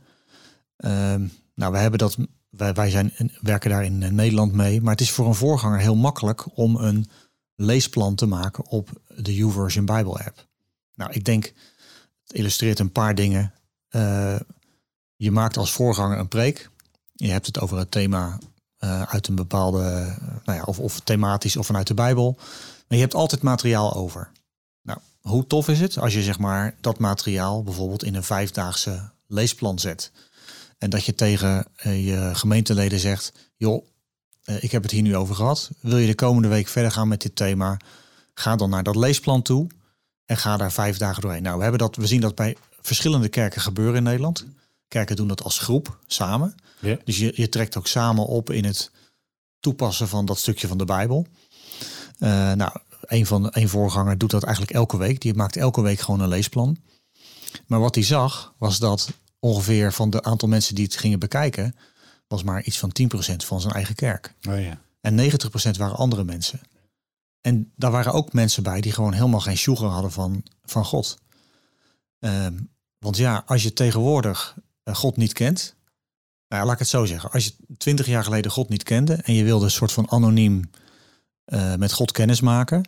[0.78, 2.18] Ehm, nou, we hebben dat.
[2.50, 4.82] Wij, wij zijn, werken daar in eh, Nederland mee.
[4.82, 7.08] Maar het is voor een voorganger heel makkelijk om een
[7.56, 10.48] leesplan te maken op de YouVersion Bible app.
[10.96, 11.54] Nou, ik denk,
[12.24, 13.54] het illustreert een paar dingen.
[13.90, 14.40] Eh,
[15.16, 16.70] je maakt als voorganger een preek.
[17.14, 18.40] Je hebt het over het thema
[18.78, 22.36] eh, uit een bepaalde, eh, nou ja, of, of thematisch of vanuit de Bijbel.
[22.88, 24.32] Maar je hebt altijd materiaal over.
[24.82, 29.12] Nou, hoe tof is het als je zeg maar dat materiaal bijvoorbeeld in een vijfdaagse
[29.28, 30.12] leesplan zet.
[30.78, 33.86] En dat je tegen je gemeenteleden zegt, joh,
[34.60, 35.70] ik heb het hier nu over gehad.
[35.80, 37.78] Wil je de komende week verder gaan met dit thema?
[38.34, 39.68] Ga dan naar dat leesplan toe
[40.26, 41.44] en ga daar vijf dagen doorheen.
[41.44, 44.46] Nou, we, hebben dat, we zien dat bij verschillende kerken gebeuren in Nederland.
[44.88, 46.56] Kerken doen dat als groep, samen.
[46.80, 46.98] Ja.
[47.06, 48.92] Dus je, je trekt ook samen op in het
[49.60, 51.28] toepassen van dat stukje van de Bijbel.
[52.20, 55.22] Eh, nou, een, van, een voorganger doet dat eigenlijk elke week.
[55.22, 56.78] Die maakt elke week gewoon een leesplan.
[57.68, 61.76] Maar wat hij zag, was dat ongeveer van de aantal mensen die het gingen bekijken,
[62.28, 64.34] was maar iets van 10% van zijn eigen kerk.
[64.50, 64.82] Oh ja.
[65.02, 66.60] En 90% waren andere mensen.
[67.42, 71.18] En daar waren ook mensen bij die gewoon helemaal geen sjoegen hadden van, van God.
[72.20, 72.54] Ehm,
[73.00, 75.76] want ja, als je tegenwoordig eh, God niet kent.
[76.48, 77.32] Nou ja, laat ik het zo zeggen.
[77.32, 80.70] Als je twintig jaar geleden God niet kende en je wilde een soort van anoniem
[81.46, 82.84] eh, met God kennis maken.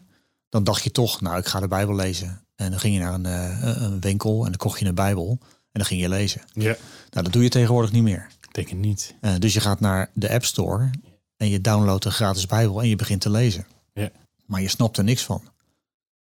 [0.50, 2.42] Dan dacht je toch, nou ik ga de Bijbel lezen.
[2.56, 5.38] En dan ging je naar een, eh, een winkel en dan kocht je een Bijbel.
[5.42, 6.42] En dan ging je lezen.
[6.54, 6.76] Ja.
[7.10, 8.28] Nou, dat doe je tegenwoordig niet meer.
[8.56, 9.16] Denk het niet.
[9.22, 10.90] Eh, dus je gaat naar de App Store
[11.38, 13.68] en je downloadt een gratis Bijbel en je begint te lezen.
[13.94, 14.10] Ja.
[14.46, 15.44] Maar je snapt er niks van.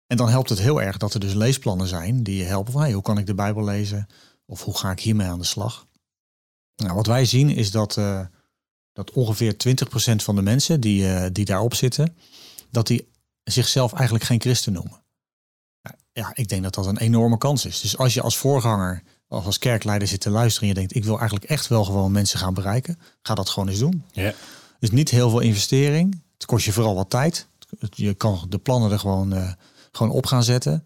[0.07, 2.81] En dan helpt het heel erg dat er dus leesplannen zijn die je helpen van
[2.81, 4.07] hey, hoe kan ik de Bijbel lezen?
[4.45, 5.87] Of hoe ga ik hiermee aan de slag?
[6.75, 8.25] Nou, wat wij zien is dat, eh,
[8.93, 12.17] dat ongeveer 20% van de mensen die, eh, die daarop zitten,
[12.69, 13.11] dat die
[13.43, 15.03] zichzelf eigenlijk geen christen noemen.
[16.13, 17.81] Ja, ik denk dat dat een enorme kans is.
[17.81, 21.03] Dus als je als voorganger of als kerkleider zit te luisteren en je denkt, ik
[21.03, 24.03] wil eigenlijk echt wel gewoon mensen gaan bereiken, ga dat gewoon eens doen.
[24.11, 24.33] Ja.
[24.79, 26.21] Dus niet heel veel investering.
[26.33, 27.47] Het kost je vooral wat tijd.
[27.89, 29.51] Je kan de plannen er gewoon, eh,
[29.91, 30.85] gewoon op gaan zetten.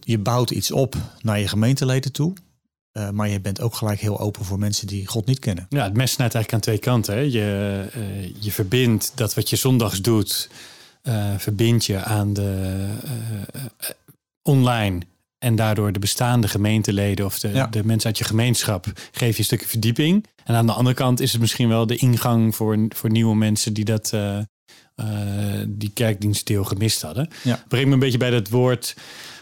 [0.00, 2.32] Je bouwt iets op naar je gemeenteleden toe.
[2.92, 5.66] Eh, maar je bent ook gelijk heel open voor mensen die God niet kennen.
[5.68, 7.14] Ja, het mes snijdt eigenlijk aan twee kanten.
[7.14, 7.20] Hè.
[7.20, 10.50] Je, eh, je verbindt dat wat je zondags doet,
[11.36, 12.88] verbind je aan de
[14.42, 15.00] online.
[15.44, 17.66] En daardoor de bestaande gemeenteleden of de, Ja.
[17.66, 20.26] de mensen uit je gemeenschap geef je een stukje verdieping.
[20.44, 23.72] En aan de andere kant is het misschien wel de ingang voor, voor nieuwe mensen
[23.72, 24.44] die dat eh, eh,
[25.68, 27.28] die kerkdienstdeel gemist hadden.
[27.42, 27.64] Ja.
[27.68, 28.96] Breng me een beetje bij dat woord.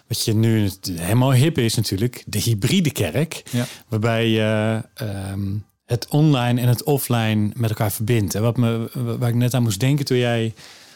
[0.09, 3.43] Wat je nu helemaal hip is natuurlijk, de hybride kerk.
[3.51, 3.67] Ja.
[3.89, 8.35] Waarbij je ehm, het online en het offline met elkaar verbindt.
[8.35, 10.55] En wat me, waar ik net aan moest denken toen jij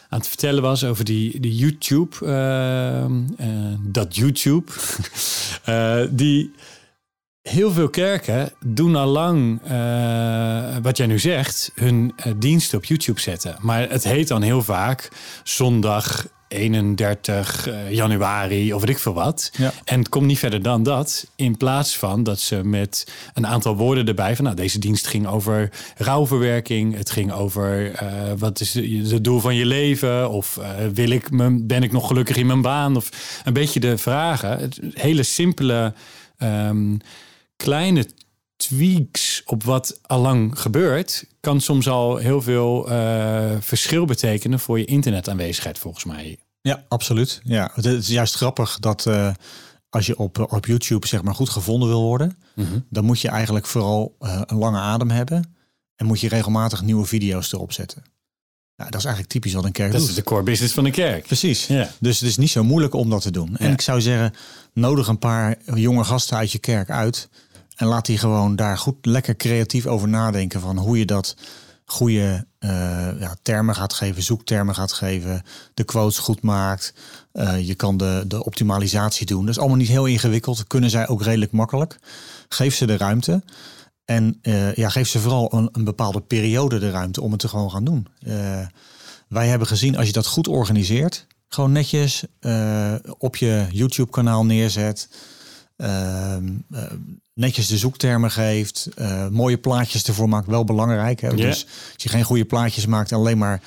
[0.09, 3.05] aan het vertellen was over die, die YouTube, uh,
[3.79, 4.71] dat YouTube,
[5.69, 6.53] uh, die
[7.41, 9.61] heel veel kerken doen al lang,
[10.81, 13.55] wat jij nu zegt, hun diensten op YouTube zetten.
[13.61, 15.09] Maar het heet dan heel vaak
[15.43, 19.51] zondag 31 uh, januari of weet ik veel wat.
[19.57, 19.73] Ja.
[19.83, 21.27] En het komt niet verder dan dat.
[21.35, 24.43] In plaats van dat ze met een aantal woorden erbij van...
[24.43, 26.95] nou, deze dienst ging over rouwverwerking.
[26.95, 28.73] Het ging over uh, wat is
[29.11, 30.29] het doel van je leven?
[30.29, 32.95] Of uh, wil ik me, ben ik nog gelukkig in mijn baan?
[32.95, 34.59] Of een beetje de vragen.
[34.59, 35.93] Het hele simpele,
[36.39, 36.99] um,
[37.55, 38.05] kleine
[38.57, 44.85] tweaks op wat allang gebeurt, kan soms al heel veel uh, verschil betekenen voor je
[44.85, 46.37] internetaanwezigheid, volgens mij.
[46.61, 47.41] Ja, absoluut.
[47.43, 49.33] Ja, het is juist grappig dat uh,
[49.89, 52.85] als je op, op YouTube zeg maar goed gevonden wil worden, mm -hmm.
[52.89, 55.55] dan moet je eigenlijk vooral uh, een lange adem hebben
[55.95, 58.03] en moet je regelmatig nieuwe video's erop zetten.
[58.75, 60.09] Nou, dat is eigenlijk typisch wat een kerk dat doet.
[60.09, 61.25] is de core business van een kerk.
[61.25, 61.67] Precies.
[61.67, 61.89] Ja.
[61.99, 63.57] Dus het is niet zo moeilijk om dat te doen.
[63.57, 64.33] En ik zou zeggen,
[64.73, 67.29] nodig een paar jonge gasten uit je kerk uit.
[67.77, 71.35] En laat die gewoon daar goed lekker creatief over nadenken van hoe je dat
[71.85, 72.69] goede uh,
[73.19, 76.93] ja, termen gaat geven, zoektermen gaat geven, de quotes goed maakt.
[77.33, 79.41] Uh, je kan de, de optimalisatie doen.
[79.41, 80.67] Dat is allemaal niet heel ingewikkeld.
[80.67, 81.99] Kunnen zij ook redelijk makkelijk.
[82.49, 83.43] Geef ze de ruimte.
[84.05, 87.47] En uh, ja, geef ze vooral een, een, bepaalde periode de ruimte om het te
[87.47, 88.07] gewoon gaan doen.
[89.27, 92.23] wij hebben gezien, als je dat goed organiseert, gewoon netjes
[93.17, 95.09] op je YouTube-kanaal neerzet.
[95.77, 96.37] Uh,
[97.37, 101.21] netjes de zoektermen geeft, uh, mooie plaatjes ervoor maakt, wel belangrijk.
[101.21, 101.35] Hè?
[101.35, 103.61] Dus als je geen goede plaatjes maakt en alleen maar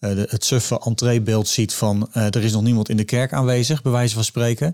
[0.00, 3.32] uh, de, het suffe entreebeeld ziet van uh, er is nog niemand in de kerk
[3.32, 4.72] aanwezig, bij wijze van spreken.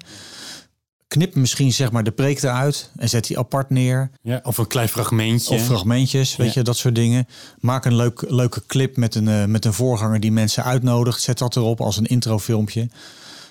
[1.09, 4.11] Knip misschien zeg maar de preek eruit en zet die apart neer.
[4.23, 5.55] Ja, of een klein fragmentje.
[5.55, 6.53] Of fragmentjes, weet ja.
[6.55, 7.27] je, dat soort dingen.
[7.61, 11.21] Maak een leuk, leuke clip met een, met een voorganger die mensen uitnodigt.
[11.21, 12.89] Zet dat erop als een introfilmpje.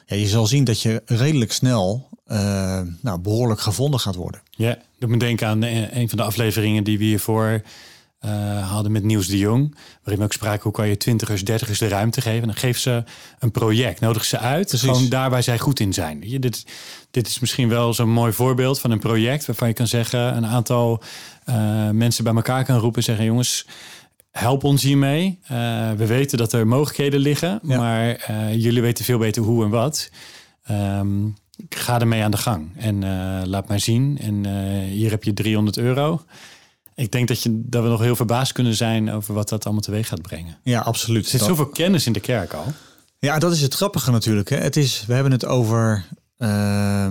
[0.05, 2.09] Ja, je zal zien dat je redelijk snel
[3.01, 4.41] nou, behoorlijk gevonden gaat worden.
[4.49, 7.61] Ja, doe me denken aan een van de afleveringen die we hiervoor
[8.25, 9.75] uh, hadden met Niels de Jong.
[10.03, 12.41] Waarin we ook spraken hoe kan je twintigers, dertigers de ruimte geven.
[12.41, 13.03] En dan geef ze
[13.39, 14.67] een project, nodig ze uit.
[14.67, 14.89] Precies.
[14.89, 16.29] Gewoon daar waar zij goed in zijn.
[16.29, 16.65] Je, dit,
[17.11, 20.45] dit is misschien wel zo'n mooi voorbeeld van een project waarvan je kan zeggen een
[20.45, 21.01] aantal
[21.49, 23.67] uh, mensen bij elkaar kan roepen en zeggen jongens.
[24.31, 25.39] Help ons hiermee.
[25.43, 25.47] Uh,
[25.91, 27.77] we weten dat er mogelijkheden liggen, Ja.
[27.77, 30.09] maar jullie weten veel beter hoe en wat.
[30.71, 31.35] Um,
[31.69, 34.17] ga ermee aan de gang en uh, laat mij zien.
[34.21, 36.21] En uh, hier heb je 300 euro.
[36.95, 39.83] Ik denk dat, je, dat we nog heel verbaasd kunnen zijn over wat dat allemaal
[39.83, 40.57] teweeg gaat brengen.
[40.63, 41.23] Ja, absoluut.
[41.23, 42.65] Er zit Dat- zoveel kennis in de kerk al.
[43.19, 44.49] Ja, dat is het grappige natuurlijk.
[44.49, 44.57] Hè.
[44.57, 46.05] Het is, we hebben het over
[46.37, 47.07] uh,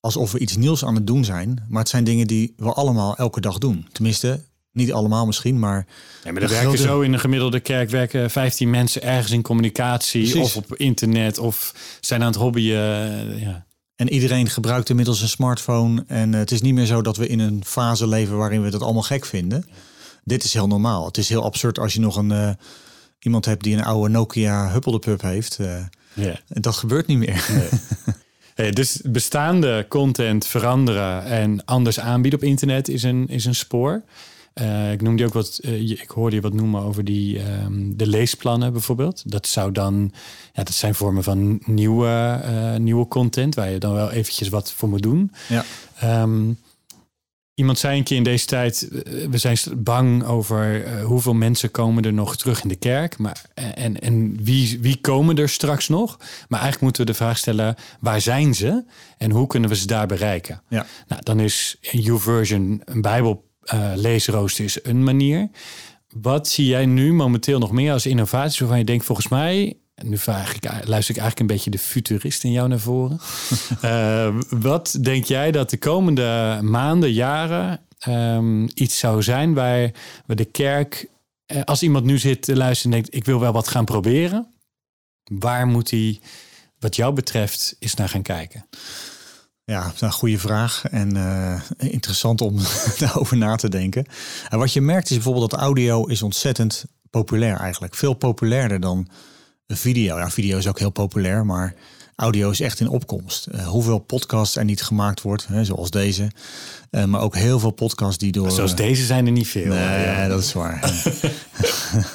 [0.00, 1.64] alsof we iets nieuws aan het doen zijn.
[1.68, 3.86] Maar het zijn dingen die we allemaal elke dag doen.
[3.92, 4.40] Tenminste,
[4.72, 5.86] niet allemaal misschien, maar...
[6.24, 9.42] Ja, maar er werken grote- zo in een gemiddelde kerk werken 15 mensen ergens in
[9.42, 10.56] communicatie Precies.
[10.56, 13.30] of op internet of zijn aan het hobbyen.
[13.30, 13.66] eh, Ja.
[13.96, 16.04] En iedereen gebruikt inmiddels een smartphone.
[16.06, 18.70] En eh, het is niet meer zo dat we in een fase leven waarin we
[18.70, 19.66] dat allemaal gek vinden.
[20.24, 21.06] Dit is heel normaal.
[21.06, 22.50] Het is heel absurd als je nog een, eh,
[23.18, 25.58] iemand hebt die een oude Nokia Huppeldepup heeft.
[26.12, 26.40] Ja.
[26.48, 27.44] en dat gebeurt niet meer.
[28.56, 34.02] Hey, dus bestaande content veranderen en anders aanbieden op internet is een, is een spoor.
[34.60, 38.06] Eh, ik noemde ook wat, eh, ik hoorde je wat noemen over die, ehm, de
[38.06, 39.30] leesplannen bijvoorbeeld.
[39.30, 40.12] Dat zou dan,
[40.52, 44.72] ja, dat zijn vormen van nieuwe, eh, nieuwe content waar je dan wel eventjes wat
[44.72, 45.32] voor moet doen.
[45.48, 45.64] Ja.
[45.98, 46.52] Ehm,
[47.54, 48.88] iemand zei een keer in deze tijd,
[49.30, 53.18] we zijn bang over hoeveel mensen komen er nog terug in de kerk.
[53.18, 56.16] Maar, en en wie, wie komen er straks nog?
[56.18, 58.84] Maar eigenlijk moeten we de vraag stellen, waar zijn ze?
[59.18, 60.62] En hoe kunnen we ze daar bereiken?
[60.68, 60.86] Ja.
[61.08, 65.48] Nou, dan is een YouVersion, een Bijbel eh, leesrooster is een manier.
[66.20, 70.18] Wat zie jij nu momenteel nog meer als innovaties waarvan je denkt, volgens mij, nu
[70.18, 73.20] vraag ik, luister ik eigenlijk een beetje de futurist in jou naar voren.
[73.80, 79.90] Eh, wat denk jij dat de komende maanden, jaren ehm, iets zou zijn waar
[80.26, 81.08] we de kerk,
[81.46, 84.46] eh, als iemand nu zit te luisteren en denkt, ik wil wel wat gaan proberen,
[85.24, 86.20] waar moet hij,
[86.78, 88.66] wat jou betreft, eens naar gaan kijken?
[89.68, 92.56] Ja, een goede vraag en eh, interessant om
[92.98, 94.06] daarover na te denken.
[94.48, 97.94] En wat je merkt is bijvoorbeeld dat audio is ontzettend populair eigenlijk.
[97.94, 99.08] Veel populairder dan
[99.66, 100.18] video.
[100.18, 101.74] Ja, video is ook heel populair, maar
[102.16, 103.46] audio is echt in opkomst.
[103.46, 106.30] Eh, hoeveel podcasts er niet gemaakt wordt, hè, zoals deze.
[106.90, 108.50] Eh, maar ook heel veel podcasts die door...
[108.50, 109.66] Zoals deze zijn er niet veel.
[109.74, 110.28] Nee, Ja.
[110.28, 110.80] dat is waar.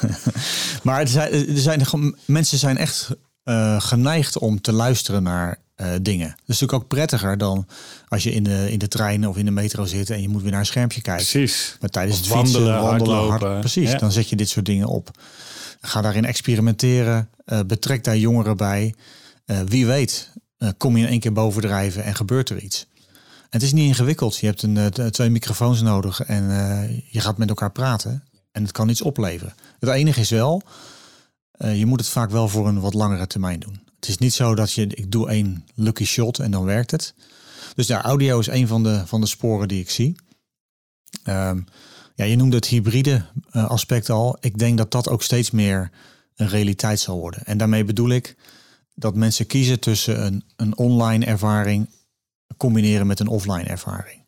[0.82, 3.10] maar er zijn, er zijn, gewoon- mensen zijn echt
[3.78, 6.26] geneigd om te luisteren naar eh, dingen.
[6.28, 7.66] Dat is natuurlijk ook prettiger dan
[8.08, 10.42] als je in de, in de trein of in de metro zit en je moet
[10.42, 11.26] weer naar een schermpje kijken.
[11.26, 11.76] Precies.
[11.80, 13.48] Maar tijdens Of het fietsen, wandelen, wandelen, hardlopen.
[13.48, 13.98] hard- precies, Ja.
[13.98, 15.10] dan zet je dit soort dingen op.
[15.80, 17.28] Ga daarin experimenteren.
[17.44, 18.94] eh, betrek daar jongeren bij.
[19.44, 20.30] Eh, wie weet,
[20.76, 22.86] kom je in één keer bovendrijven en gebeurt er iets.
[23.40, 24.36] En het is niet ingewikkeld.
[24.36, 26.44] Je hebt een, twee microfoons nodig en
[27.10, 28.24] je gaat met elkaar praten.
[28.52, 29.54] En het kan iets opleveren.
[29.78, 30.62] Het enige is wel,
[31.72, 33.80] je moet het vaak wel voor een wat langere termijn doen.
[34.02, 37.14] Het is niet zo dat je, ik doe één lucky shot en dan werkt het.
[37.74, 40.16] Dus ja, audio is een van de, van de sporen die ik zie.
[41.22, 41.60] Ehm,
[42.14, 44.36] ja, je noemde het hybride eh, aspect al.
[44.40, 45.90] Ik denk dat dat ook steeds meer
[46.36, 47.44] een realiteit zal worden.
[47.44, 48.36] En daarmee bedoel ik
[48.94, 51.88] dat mensen kiezen tussen een, een online ervaring
[52.56, 54.20] combineren met een offline ervaring.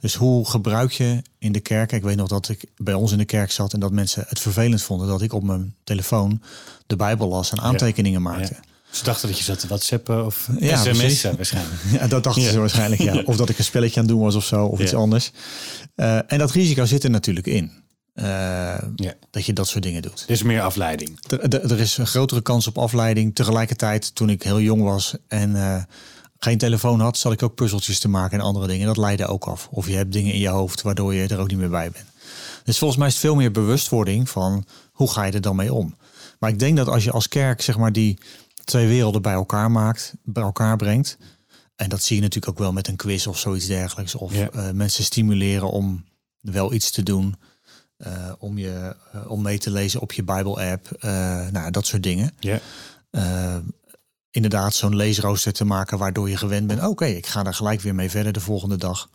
[0.00, 1.92] Dus hoe gebruik je in de kerk?
[1.92, 4.40] Ik weet nog dat ik bij ons in de kerk zat en dat mensen het
[4.40, 6.42] vervelend vonden dat ik op mijn telefoon
[6.86, 8.56] de Bijbel las en aantekeningen maakte.
[8.92, 11.80] Ze dachten dat je zat te whatsappen of Ja, sms'en waarschijnlijk.
[11.92, 12.50] Ja, dat dachten Ja.
[12.50, 13.22] ze waarschijnlijk, ja.
[13.24, 15.30] Of dat ik een spelletje aan het doen was of zo, of iets anders.
[15.94, 17.72] Eh, en dat risico zit er natuurlijk in.
[18.14, 18.24] Eh,
[18.96, 19.14] Ja.
[19.30, 20.24] Dat je dat soort dingen doet.
[20.26, 21.18] Er is meer afleiding.
[21.28, 23.34] Er, er- er is een grotere kans op afleiding.
[23.34, 25.82] Tegelijkertijd, toen ik heel jong was en eh,
[26.38, 28.86] geen telefoon had, zat ik ook puzzeltjes te maken en andere dingen.
[28.86, 29.68] Dat leidde ook af.
[29.70, 32.06] Of je hebt dingen in je hoofd waardoor je er ook niet meer bij bent.
[32.64, 35.72] Dus volgens mij is het veel meer bewustwording van hoe ga je er dan mee
[35.72, 35.96] om.
[36.38, 38.18] Maar ik denk dat als je als kerk zeg maar die
[38.64, 41.16] twee werelden bij elkaar maakt, bij elkaar brengt.
[41.76, 44.14] En dat zie je natuurlijk ook wel met een quiz of zoiets dergelijks.
[44.14, 44.50] Of Ja.
[44.50, 46.04] eh, mensen stimuleren om
[46.40, 47.36] wel iets te doen.
[47.96, 50.88] eh, om, je, eh, om mee te lezen op je Bijbel-app.
[51.52, 52.34] nou, dat soort dingen.
[52.40, 52.60] Ja.
[54.30, 56.84] Inderdaad, zo'n leesrooster te maken waardoor je gewend bent.
[56.86, 59.10] Oké, ik ga daar gelijk weer mee verder de volgende dag.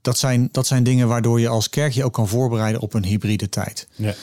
[0.00, 3.04] Dat zijn, dat zijn dingen waardoor je als kerk je ook kan voorbereiden op een
[3.04, 3.88] hybride tijd.
[3.94, 4.14] Ja.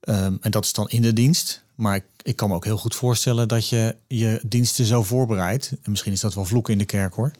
[0.00, 1.63] Ehm, en dat is dan in de dienst.
[1.74, 5.72] Maar ik, kan me ook heel goed voorstellen dat je je diensten zo voorbereidt.
[5.82, 7.30] En misschien is dat wel vloeken in de kerk hoor.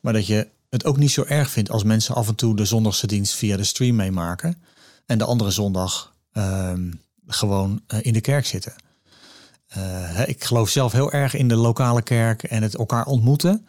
[0.00, 2.64] Maar dat je het ook niet zo erg vindt als mensen af en toe de
[2.64, 4.62] zondagse dienst via de stream meemaken.
[5.06, 6.90] En de andere zondag ehm,
[7.26, 8.74] gewoon eh, in de kerk zitten.
[9.68, 13.66] Eh, ik geloof zelf heel erg in de lokale kerk en het elkaar ontmoeten.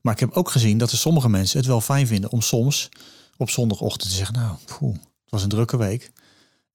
[0.00, 2.88] Maar ik heb ook gezien dat er sommige mensen het wel fijn vinden om soms
[3.36, 6.10] op zondagochtend te zeggen: Nou, het was een drukke week.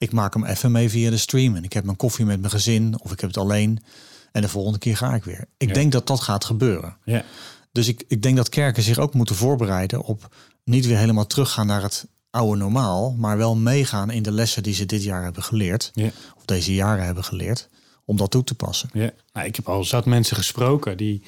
[0.03, 1.55] Ik maak hem even mee via de stream.
[1.55, 3.83] En ik heb mijn koffie met mijn gezin of ik heb het alleen.
[4.31, 5.45] En de volgende keer ga ik weer.
[5.57, 5.73] Ik Ja.
[5.73, 6.97] denk dat dat gaat gebeuren.
[7.03, 7.23] Ja.
[7.71, 11.67] Dus ik, ik denk dat kerken zich ook moeten voorbereiden op niet weer helemaal teruggaan
[11.67, 15.43] naar het oude normaal, maar wel meegaan in de lessen die ze dit jaar hebben
[15.43, 16.09] geleerd, Ja.
[16.37, 17.69] of deze jaren hebben geleerd,
[18.05, 18.89] om dat toe te passen.
[18.93, 21.23] Ja, nou, ik heb al zat mensen gesproken die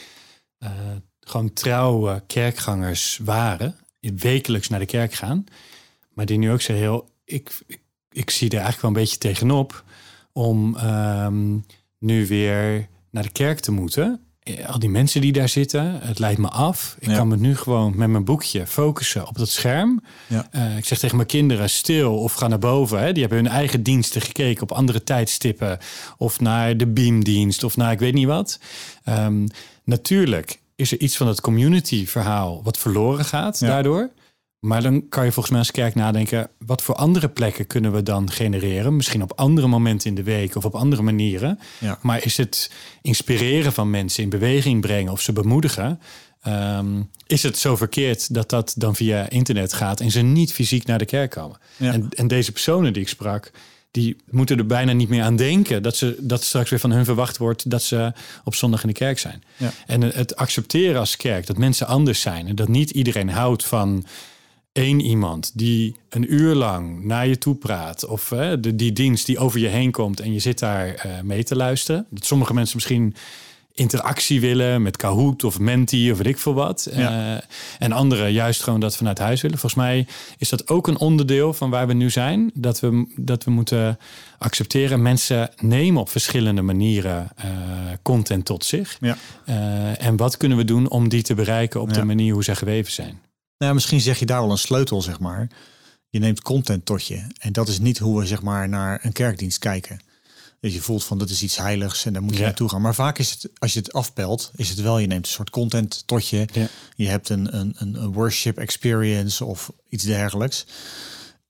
[0.58, 0.70] eh,
[1.20, 5.46] gewoon trouwe kerkgangers waren, wekelijks naar de kerk gaan,
[6.14, 7.80] maar die nu ook zeggen, heel, ik, ik,
[8.16, 9.84] ik zie er eigenlijk wel een beetje tegenop
[10.34, 11.58] om ehm,
[12.00, 14.20] nu weer naar de kerk te moeten.
[14.40, 16.96] Eh, Al die mensen die daar zitten, het leidt me af.
[17.00, 17.16] Ik Ja.
[17.16, 20.04] kan me nu gewoon met mijn boekje focussen op dat scherm.
[20.28, 20.48] Ja.
[20.52, 23.00] Eh, ik zeg tegen mijn kinderen stil of ga naar boven.
[23.00, 23.12] Hè.
[23.12, 25.78] Die hebben hun eigen diensten gekeken op andere tijdstippen.
[26.18, 28.60] Of naar de beamdienst of naar ik weet niet wat.
[29.04, 29.46] Ehm,
[29.84, 33.68] natuurlijk is er iets van het community verhaal wat verloren gaat Ja.
[33.68, 34.10] daardoor.
[34.60, 36.50] Maar dan kan je volgens mij als kerk nadenken...
[36.66, 38.96] wat voor andere plekken kunnen we dan genereren?
[38.96, 41.60] Misschien op andere momenten in de week of op andere manieren.
[41.80, 42.00] Ja.
[42.02, 46.00] Maar is het inspireren van mensen in beweging brengen of ze bemoedigen...
[46.42, 50.00] ehm, is het zo verkeerd dat dat dan via internet gaat...
[50.00, 51.58] en ze niet fysiek naar de kerk komen?
[51.78, 51.94] Ja.
[51.94, 53.52] En, en deze personen die ik sprak...
[53.92, 55.84] die moeten er bijna niet meer aan denken...
[55.84, 57.70] dat, ze, dat straks weer van hun verwacht wordt...
[57.70, 58.14] dat ze
[58.44, 59.44] op zondag in de kerk zijn.
[59.58, 59.72] Ja.
[59.86, 62.48] En het accepteren als kerk dat mensen anders zijn...
[62.48, 64.06] en dat niet iedereen houdt van
[64.76, 68.06] één iemand die een uur lang naar je toe praat.
[68.06, 68.28] Of
[68.60, 71.56] de, die dienst die over je heen komt en je zit daar eh, mee te
[71.56, 72.06] luisteren.
[72.10, 73.16] Dat sommige mensen misschien
[73.74, 76.88] interactie willen met Kahoot of Menti of weet ik veel wat.
[76.96, 77.36] Ja.
[77.36, 77.42] Eh,
[77.80, 79.58] en anderen juist gewoon dat vanuit huis willen.
[79.58, 80.08] Volgens mij
[80.38, 82.52] is dat ook een onderdeel van waar we nu zijn.
[82.54, 83.98] Dat we, dat we moeten
[84.38, 85.02] accepteren.
[85.02, 87.48] Mensen nemen op verschillende manieren eh,
[88.02, 88.98] content tot zich.
[89.00, 89.18] Ja.
[89.98, 91.94] En wat kunnen we doen om die te bereiken op Ja.
[91.94, 93.20] de manier hoe ze geweven zijn?
[93.58, 95.50] Nou, ja, misschien zeg je daar wel een sleutel, zeg maar.
[96.10, 97.28] Je neemt content tot je.
[97.40, 100.00] En dat is niet hoe we zeg maar, naar een kerkdienst kijken.
[100.60, 102.46] Dus je voelt van, dit is iets heiligs en daar moet je Ja.
[102.46, 102.82] naartoe gaan.
[102.82, 105.50] Maar vaak is het, als je het afpelt, is het wel, je neemt een soort
[105.50, 106.48] content tot je.
[106.54, 106.68] Ja.
[106.96, 110.66] Je hebt een, een, een worship experience of iets dergelijks.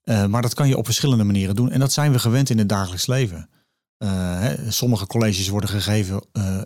[0.04, 1.72] Eh, maar dat kan je op verschillende manieren doen.
[1.72, 3.50] En dat zijn we gewend in het dagelijks leven.
[3.98, 6.62] Eh, hè, sommige colleges worden gegeven eh,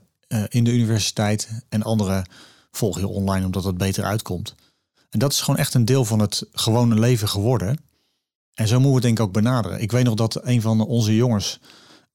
[0.49, 1.49] in de universiteit.
[1.69, 2.25] En andere
[2.71, 4.55] volg je online omdat het beter uitkomt.
[5.09, 7.79] En dat is gewoon echt een deel van het gewone leven geworden.
[8.53, 9.81] En zo moeten we het denk ik ook benaderen.
[9.81, 11.59] Ik weet nog dat een van onze jongens,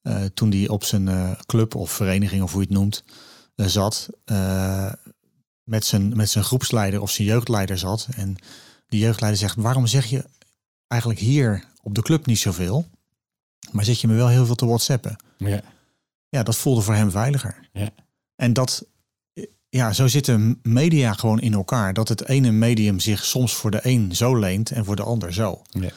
[0.02, 3.04] eh, toen die op zijn eh, club of vereniging of hoe je het noemt,
[3.54, 4.08] eh, zat,
[5.62, 8.08] met zijn, met zijn groepsleider of zijn jeugdleider zat.
[8.16, 8.36] En
[8.88, 10.24] die jeugdleider zegt, waarom zeg je
[10.86, 12.86] eigenlijk hier op de club niet zoveel?
[13.70, 15.16] Maar zit je me wel heel veel te whatsappen?
[15.38, 15.62] Ja.
[16.28, 17.68] Ja, dat voelde voor hem veiliger.
[17.72, 17.90] Ja.
[18.36, 18.86] En dat,
[19.74, 21.92] ja, zo zitten media gewoon in elkaar.
[21.92, 25.32] Dat het ene medium zich soms voor de een zo leent en voor de ander
[25.32, 25.62] zo.
[25.70, 25.90] Ja.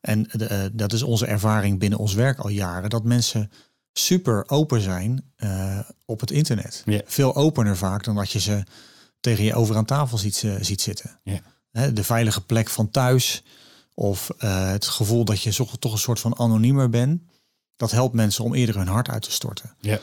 [0.00, 2.90] En uh, dat is onze ervaring binnen ons werk al jaren.
[2.90, 3.50] Dat mensen
[3.92, 6.82] super open zijn uh, op het internet.
[6.86, 7.00] Ja.
[7.04, 8.62] Veel opener vaak dan dat je ze
[9.20, 11.20] tegen je over aan tafel ziet, uh, ziet zitten.
[11.22, 11.40] Ja.
[11.70, 13.42] Hè, de veilige plek van thuis.
[13.94, 17.22] Of het gevoel dat je toch een soort van anoniemer bent.
[17.76, 19.74] Dat helpt mensen om eerder hun hart uit te storten.
[19.80, 19.98] Ja.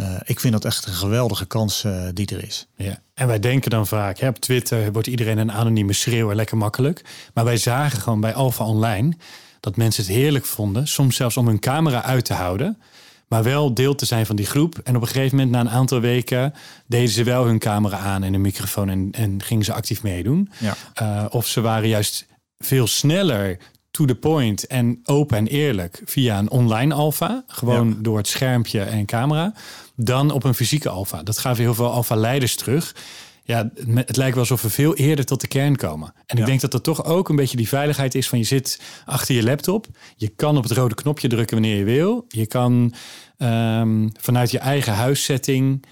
[0.00, 2.66] Uh, ik vind dat echt een geweldige kans uh, die er is.
[2.76, 3.02] Ja.
[3.14, 7.04] En wij denken dan vaak, hè, op Twitter wordt iedereen een anonieme schreeuwer, lekker makkelijk.
[7.34, 9.16] Maar wij zagen gewoon bij Alpha Online
[9.60, 12.78] dat mensen het heerlijk vonden, soms zelfs om hun camera uit te houden,
[13.28, 14.78] maar wel deel te zijn van die groep.
[14.84, 16.54] En op een gegeven moment, na een aantal weken,
[16.86, 20.50] deden ze wel hun camera aan en een microfoon en, en gingen ze actief meedoen.
[20.58, 20.76] Ja.
[21.02, 22.26] Uh, of ze waren juist
[22.58, 23.58] veel sneller
[23.98, 27.94] to the point en open en eerlijk via een online alfa, gewoon Ja.
[27.98, 29.54] door het schermpje en camera,
[29.96, 31.22] dan op een fysieke alfa.
[31.22, 32.94] Dat gaven heel veel alfa-leiders terug.
[33.44, 36.12] Ja, het lijkt wel alsof we veel eerder tot de kern komen.
[36.26, 38.80] En ik denk dat dat toch ook een beetje die veiligheid is van je zit
[39.04, 39.86] achter je laptop.
[40.16, 42.24] Je kan op het rode knopje drukken wanneer je wil.
[42.28, 42.94] Je kan
[43.38, 45.84] ehm, vanuit je eigen huissetting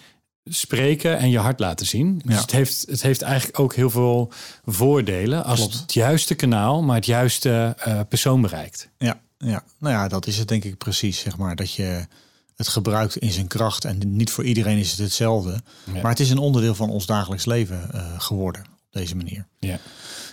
[0.48, 2.18] spreken en je hart laten zien.
[2.24, 2.40] Dus Ja.
[2.40, 4.32] het, heeft, het heeft eigenlijk ook heel veel
[4.64, 5.72] voordelen als Klopt.
[5.72, 8.88] het het juiste kanaal, maar het juiste eh, persoon bereikt.
[8.98, 11.56] Ja, ja, nou ja, dat is het denk ik precies, zeg maar.
[11.56, 12.06] Dat je
[12.56, 13.84] het gebruikt in zijn kracht.
[13.84, 15.60] En niet voor iedereen is het hetzelfde.
[15.92, 16.00] Ja.
[16.00, 19.46] Maar het is een onderdeel van ons dagelijks leven eh, geworden op deze manier.
[19.58, 19.78] Ja.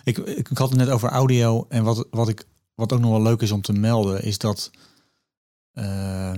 [0.03, 1.65] Ik, ik, ik had het net over audio.
[1.69, 2.43] En wat, wat, ik,
[2.75, 4.71] wat ook nog wel leuk is om te melden, is dat
[5.73, 6.31] eh,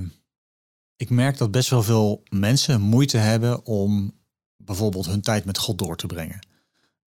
[0.98, 4.14] ik merk dat best wel veel mensen moeite hebben om
[4.58, 6.40] bijvoorbeeld hun tijd met God door te brengen.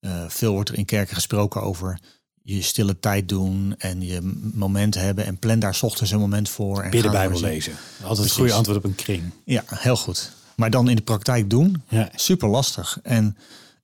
[0.00, 1.98] Eh, veel wordt er in kerken gesproken over
[2.42, 4.20] je stille tijd doen en je
[4.54, 6.82] moment hebben en plan daar 's ochtends een moment voor.
[6.82, 7.72] En Bidden Bijbel lezen.
[8.02, 9.22] Altijd het goede antwoord op een kring.
[9.44, 10.30] Ja, heel goed.
[10.56, 12.08] Maar dan in de praktijk doen, Ja.
[12.14, 12.98] super lastig.
[13.02, 13.36] En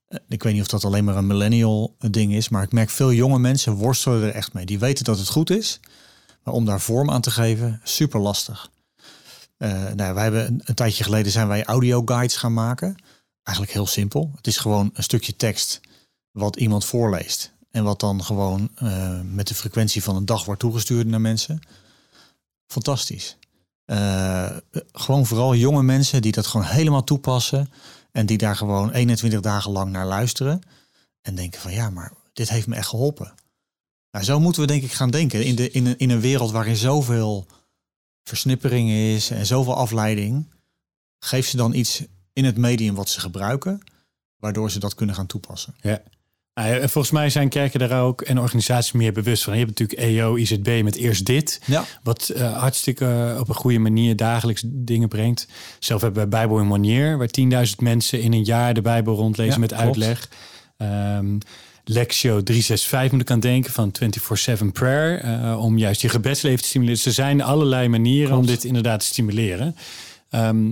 [0.09, 2.73] eh, ik weet niet of dat alleen maar een millennial eh, ding is, maar ik
[2.73, 4.67] merk veel jonge mensen worstelen er echt mee.
[4.67, 5.81] Die weten dat het goed is,
[6.43, 8.71] maar om daar vorm aan te geven, super lastig.
[9.65, 12.97] Eh nou, wij hebben een, een tijdje geleden zijn wij audio guides gaan maken.
[13.43, 14.31] Eigenlijk heel simpel.
[14.37, 15.81] Het is gewoon een stukje tekst
[16.31, 17.53] wat iemand voorleest.
[17.71, 21.61] En wat dan gewoon eh, met de frequentie van een dag wordt toegestuurd naar mensen.
[22.67, 23.37] Fantastisch.
[23.85, 24.57] Eh,
[24.93, 27.71] gewoon vooral jonge mensen die dat gewoon helemaal toepassen.
[28.13, 30.61] En die daar gewoon 21 dagen lang naar luisteren.
[31.21, 33.35] En denken van ja, maar dit heeft me echt geholpen.
[34.11, 35.45] Nou, zo moeten we denk ik gaan denken.
[35.45, 37.47] In, de, in, een, in een wereld waarin zoveel
[38.25, 40.53] versnippering is en zoveel afleiding.
[41.19, 42.03] Geef ze dan iets
[42.33, 43.81] in het medium wat ze gebruiken.
[44.37, 45.75] Waardoor ze dat kunnen gaan toepassen.
[45.81, 46.03] Ja.
[46.55, 49.53] Nou en volgens mij zijn kerken daar ook en organisaties meer bewust van.
[49.59, 51.61] Je hebt natuurlijk EO, IZB met eerst dit.
[51.67, 51.85] Ja.
[52.03, 55.49] Wat eh, hartstikke op een goede manier dagelijks dingen brengt.
[55.79, 57.29] Zelf hebben we Bijbel in Monier, waar
[57.67, 59.85] 10.000 mensen in een jaar de Bijbel rondlezen Ja, met klopt.
[59.85, 60.29] uitleg.
[60.77, 61.39] Ehm
[61.85, 65.21] Lectio 365 moet ik aan denken van 24-7 prayer.
[65.21, 66.97] eh, om juist je gebedsleven te stimuleren.
[67.03, 69.77] Dus er zijn allerlei manieren om dit inderdaad te stimuleren.
[70.31, 70.71] Ehm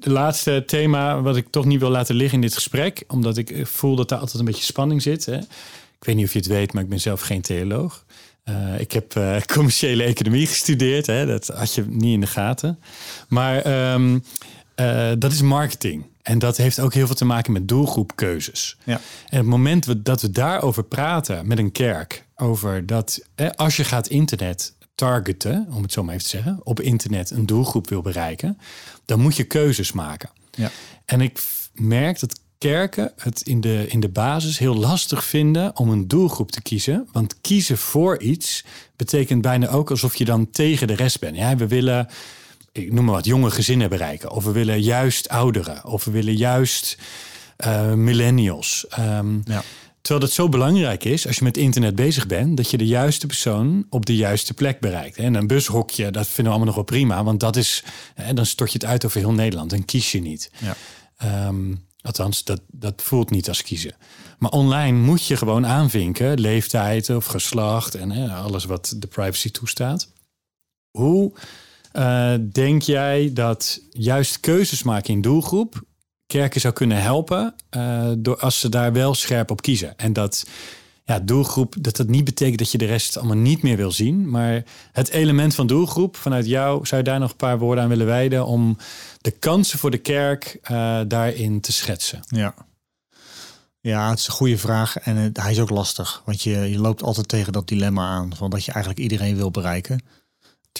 [0.00, 3.50] de laatste thema wat ik toch niet wil laten liggen in dit gesprek, omdat ik
[3.50, 5.26] eh, voel dat daar altijd een beetje spanning zit.
[5.26, 5.36] Hè.
[5.36, 8.04] Ik weet niet of je het weet, maar ik ben zelf geen theoloog.
[8.44, 9.12] Eh, ik heb
[9.54, 11.06] commerciële economie gestudeerd.
[11.06, 11.26] Hè.
[11.26, 12.78] Dat had je niet in de gaten.
[13.28, 14.18] Maar ehm,
[14.74, 16.04] eh, dat is marketing.
[16.24, 18.76] En dat heeft ook heel veel te maken met doelgroepkeuzes.
[18.84, 19.00] Ja.
[19.28, 23.84] En het moment dat we daarover praten met een kerk, over dat eh, als je
[23.84, 28.02] gaat internet targeten, om het zo maar even te zeggen, op internet een doelgroep wil
[28.02, 28.58] bereiken,
[29.04, 30.30] dan moet je keuzes maken.
[30.50, 30.70] Ja.
[31.04, 35.90] En ik merk dat kerken het in de, in de basis heel lastig vinden om
[35.90, 37.08] een doelgroep te kiezen.
[37.12, 38.64] Want kiezen voor iets
[38.96, 41.36] betekent bijna ook alsof je dan tegen de rest bent.
[41.36, 42.08] Ja, we willen,
[42.82, 44.30] ik noem maar wat, jonge gezinnen bereiken.
[44.30, 45.84] Of we willen juist ouderen.
[45.84, 46.98] Of we willen juist
[47.56, 48.86] eh, millennials.
[48.88, 49.62] Ehm, Ja.
[50.00, 53.26] Terwijl het zo belangrijk is, als je met internet bezig bent, dat je de juiste
[53.26, 55.16] persoon op de juiste plek bereikt.
[55.16, 58.46] En een bushokje, dat vinden we allemaal nog wel prima, want dat is, hè, dan
[58.46, 60.50] stort je het uit over heel Nederland en kies je niet.
[60.58, 60.76] Ja.
[61.16, 63.94] Ehm, althans, dat, dat voelt niet als kiezen.
[64.38, 69.50] Maar online moet je gewoon aanvinken, leeftijd of geslacht en hè, alles wat de privacy
[69.50, 70.08] toestaat.
[70.90, 71.32] Hoe
[71.94, 75.82] eh, denk jij dat juist keuzes maken in doelgroep
[76.26, 79.96] kerken zou kunnen helpen eh, door als ze daar wel scherp op kiezen?
[79.96, 80.46] En dat
[81.04, 84.30] ja, doelgroep, dat dat niet betekent dat je de rest allemaal niet meer wil zien,
[84.30, 87.90] maar het element van doelgroep vanuit jou, zou je daar nog een paar woorden aan
[87.90, 88.76] willen wijden om
[89.20, 92.20] de kansen voor de kerk eh, daarin te schetsen?
[92.26, 92.54] Ja.
[93.80, 96.22] Ja, het is een goede vraag en hij is ook lastig.
[96.24, 99.50] Want je, je loopt altijd tegen dat dilemma aan van dat je eigenlijk iedereen wil
[99.50, 100.00] bereiken.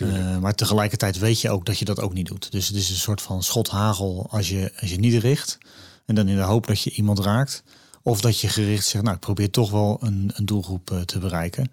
[0.00, 2.52] Eh, maar tegelijkertijd weet je ook dat je dat ook niet doet.
[2.52, 5.58] Dus het is een soort van schot-hagel als je, als je niet richt.
[6.06, 7.62] En dan in de hoop dat je iemand raakt.
[8.02, 11.18] Of dat je gericht zegt, nou ik probeer toch wel een, een doelgroep eh, te
[11.18, 11.70] bereiken.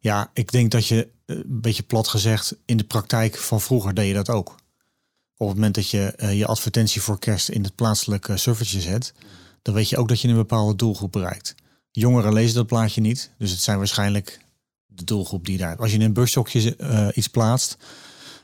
[0.00, 3.94] Ja, ik denk dat je, eh, een beetje plat gezegd, in de praktijk van vroeger
[3.94, 4.48] deed je dat ook.
[5.36, 9.12] Op het moment dat je je advertentie voor kerst in het plaatselijke servertje zet,
[9.62, 11.54] dan weet je ook dat je een bepaalde doelgroep bereikt.
[11.90, 14.43] Jongeren lezen dat plaatje niet, dus het zijn waarschijnlijk
[14.94, 15.76] de doelgroep die daar.
[15.76, 17.76] Als je in een bushokje eh, iets plaatst,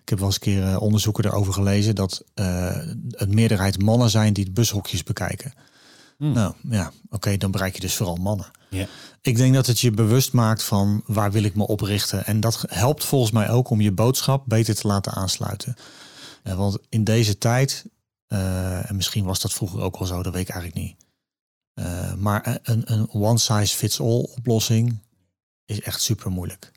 [0.03, 2.77] ik heb wel eens een keer eh, onderzoeken daarover gelezen dat eh
[3.11, 5.53] een meerderheid mannen zijn die bushokjes bekijken.
[6.19, 6.33] Hmm.
[6.33, 8.51] Nou ja, oké, dan bereik je dus vooral mannen.
[8.69, 8.87] Ja.
[9.21, 12.27] Ik denk dat het je bewust maakt van waar wil ik me op richten.
[12.27, 15.75] En dat helpt volgens mij ook om je boodschap beter te laten aansluiten.
[16.43, 17.87] Eh, want in deze tijd,
[18.27, 20.97] eh, en misschien was dat vroeger ook al zo, dat weet ik eigenlijk niet.
[21.75, 24.99] Eh, maar een, een one size fits all oplossing
[25.71, 26.71] is echt super moeilijk.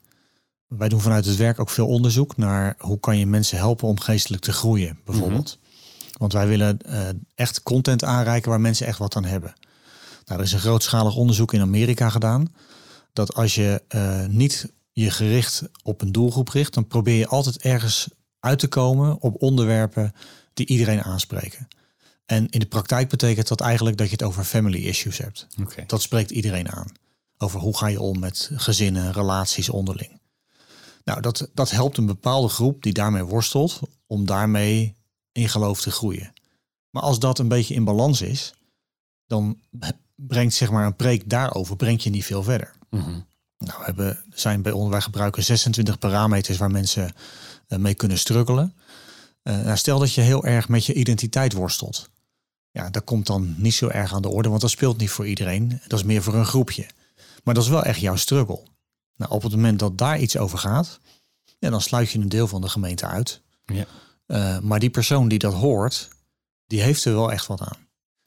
[0.68, 4.00] Wij doen vanuit het werk ook veel onderzoek naar hoe kan je mensen helpen om
[4.00, 5.60] geestelijk te groeien, bijvoorbeeld.
[6.18, 9.54] Want wij willen eh, echt content aanreiken waar mensen echt wat aan hebben.
[10.26, 12.54] Nou, er is een grootschalig onderzoek in Amerika gedaan.
[13.14, 17.58] Dat als je eh, niet je gericht op een doelgroep richt, dan probeer je altijd
[17.58, 18.08] ergens
[18.40, 20.14] uit te komen op onderwerpen
[20.54, 21.68] die iedereen aanspreken.
[22.26, 25.48] En in de praktijk betekent dat eigenlijk dat je het over family issues hebt.
[25.88, 26.88] Dat spreekt iedereen aan.
[27.38, 30.22] Over hoe ga je om met gezinnen, relaties onderling.
[31.04, 34.96] Nou, dat, dat helpt een bepaalde groep die daarmee worstelt om daarmee
[35.32, 36.34] in geloof te groeien.
[36.90, 38.54] Maar als dat een beetje in balans is,
[39.26, 39.60] dan
[40.16, 42.74] brengt zeg maar een preek daarover brengt je niet veel verder.
[42.90, 43.20] Mhm.
[43.58, 47.14] Nou, we hebben, zijn bij ons, wij gebruiken 26 parameters waar mensen
[47.68, 48.74] eh, mee kunnen struggelen.
[49.42, 52.10] Eh, nou, stel dat je heel erg met je identiteit worstelt.
[52.72, 55.28] Ja, dat komt dan niet zo erg aan de orde, want dat speelt niet voor
[55.28, 55.82] iedereen.
[55.88, 56.86] Dat is meer voor een groepje.
[57.44, 58.64] Maar dat is wel echt jouw struggle.
[59.16, 61.00] Nou, op het moment dat daar iets over gaat,
[61.60, 63.42] ja, dan sluit je een deel van de gemeente uit.
[63.66, 63.86] Ja.
[64.26, 66.10] Eh, maar die persoon die dat hoort,
[66.68, 67.84] die heeft er wel echt wat aan.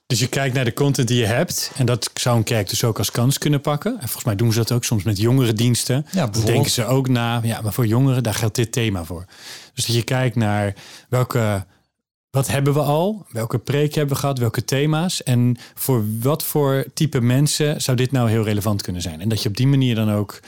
[0.06, 1.70] Dus je kijkt naar de content die je hebt.
[1.76, 3.92] En dat zou een kerk dus ook als kans kunnen pakken.
[3.92, 6.06] En volgens mij doen ze dat ook soms met jongere diensten.
[6.12, 9.24] Ja, denken ze ook na, ja, maar voor jongeren, daar geldt dit thema voor.
[9.74, 10.74] Dus dat je kijkt naar
[11.08, 11.66] welke,
[12.36, 13.26] wat hebben we al?
[13.30, 14.38] Welke preek hebben we gehad?
[14.38, 15.22] Welke thema's?
[15.22, 19.20] En voor wat voor type mensen zou dit nou heel relevant kunnen zijn?
[19.20, 20.40] En dat je op die manier dan ook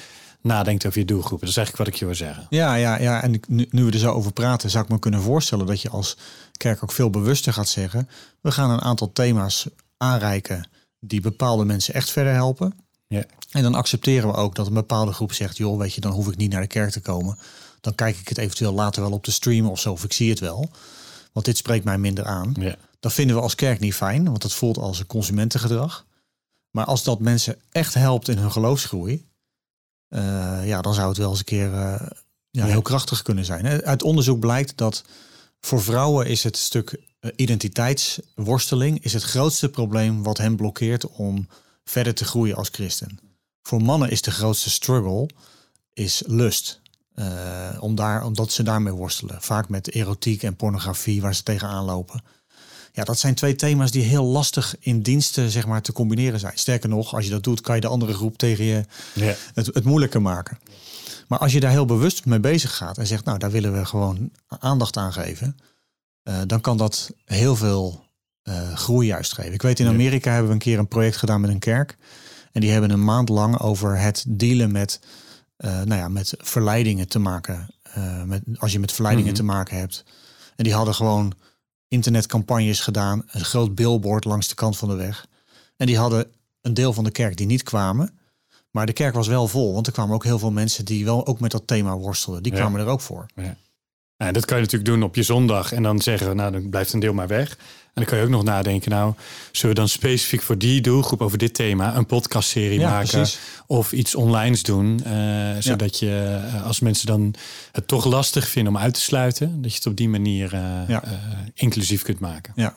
[0.42, 1.40] nadenkt over je doelgroepen.
[1.40, 2.46] Dat is eigenlijk wat ik je wil zeggen.
[2.50, 3.22] Ja, ja, ja.
[3.22, 5.88] En nu, nu we er zo over praten, zou ik me kunnen voorstellen dat je
[5.88, 6.16] als
[6.56, 8.08] kerk ook veel bewuster gaat zeggen.
[8.40, 9.66] We gaan een aantal thema's
[9.96, 10.68] aanreiken
[11.00, 12.74] die bepaalde mensen echt verder helpen.
[13.06, 13.24] Ja.
[13.50, 16.28] En dan accepteren we ook dat een bepaalde groep zegt, joh, weet je, dan hoef
[16.28, 17.38] ik niet naar de kerk te komen.
[17.80, 20.30] Dan kijk ik het eventueel later wel op de stream of zo, of ik zie
[20.30, 20.70] het wel.
[21.38, 22.54] Want dit spreekt mij minder aan.
[22.60, 22.76] Ja.
[23.00, 26.06] Dat vinden we als kerk niet fijn, want het voelt als een consumentengedrag.
[26.70, 29.26] Maar als dat mensen echt helpt in hun geloofsgroei,
[30.08, 32.06] eh, ja, dan zou het wel eens een keer eh,
[32.50, 33.66] ja, heel krachtig kunnen zijn.
[33.66, 35.04] Uit onderzoek blijkt dat
[35.60, 41.48] voor vrouwen is het stuk eh, identiteitsworsteling is het grootste probleem wat hen blokkeert om
[41.84, 43.18] verder te groeien als christen.
[43.62, 45.28] Voor mannen is de grootste struggle
[45.92, 46.80] is lust.
[47.18, 47.26] Eh,
[47.80, 49.36] om daar, omdat ze daarmee worstelen.
[49.40, 52.22] Vaak met erotiek en pornografie waar ze tegenaan lopen.
[52.92, 56.58] Ja, dat zijn twee thema's die heel lastig in diensten zeg maar, te combineren zijn.
[56.58, 59.34] Sterker nog, als je dat doet, kan je de andere groep tegen je Ja.
[59.54, 60.58] het, het moeilijker maken.
[61.28, 63.84] Maar als je daar heel bewust mee bezig gaat en zegt, nou, daar willen we
[63.84, 65.56] gewoon aandacht aan geven,
[66.22, 68.06] eh, dan kan dat heel veel
[68.42, 69.52] eh, groei juist geven.
[69.52, 69.86] Ik weet in.
[69.86, 71.96] Amerika hebben we een keer een project gedaan met een kerk.
[72.52, 75.00] En die hebben een maand lang over het dealen met,
[75.58, 77.68] nou ja, met verleidingen te maken.
[77.82, 79.40] Eh, met, als je met verleidingen Mhm.
[79.40, 80.04] te maken hebt.
[80.56, 81.32] En die hadden gewoon
[81.88, 85.26] internetcampagnes gedaan, een groot billboard langs de kant van de weg.
[85.76, 86.26] En die hadden
[86.60, 88.18] een deel van de kerk die niet kwamen.
[88.70, 91.26] Maar de kerk was wel vol, want er kwamen ook heel veel mensen die wel
[91.26, 92.42] ook met dat thema worstelden.
[92.42, 92.58] Die Ja.
[92.58, 93.26] kwamen er ook voor.
[94.18, 96.92] Nou, dat kan je natuurlijk doen op je zondag en dan zeggen, nou dan blijft
[96.92, 97.50] een deel maar weg.
[97.50, 99.14] En dan kan je ook nog nadenken, nou
[99.52, 103.38] zullen we dan specifiek voor die doelgroep over dit thema een podcastserie Ja, maken precies.
[103.66, 105.12] of iets onlines doen, eh,
[105.58, 107.34] zodat je eh, als mensen dan
[107.72, 110.60] het toch lastig vinden om uit te sluiten, dat je het op die manier eh,
[110.88, 111.02] Ja.
[111.54, 112.52] inclusief kunt maken.
[112.56, 112.74] Ja.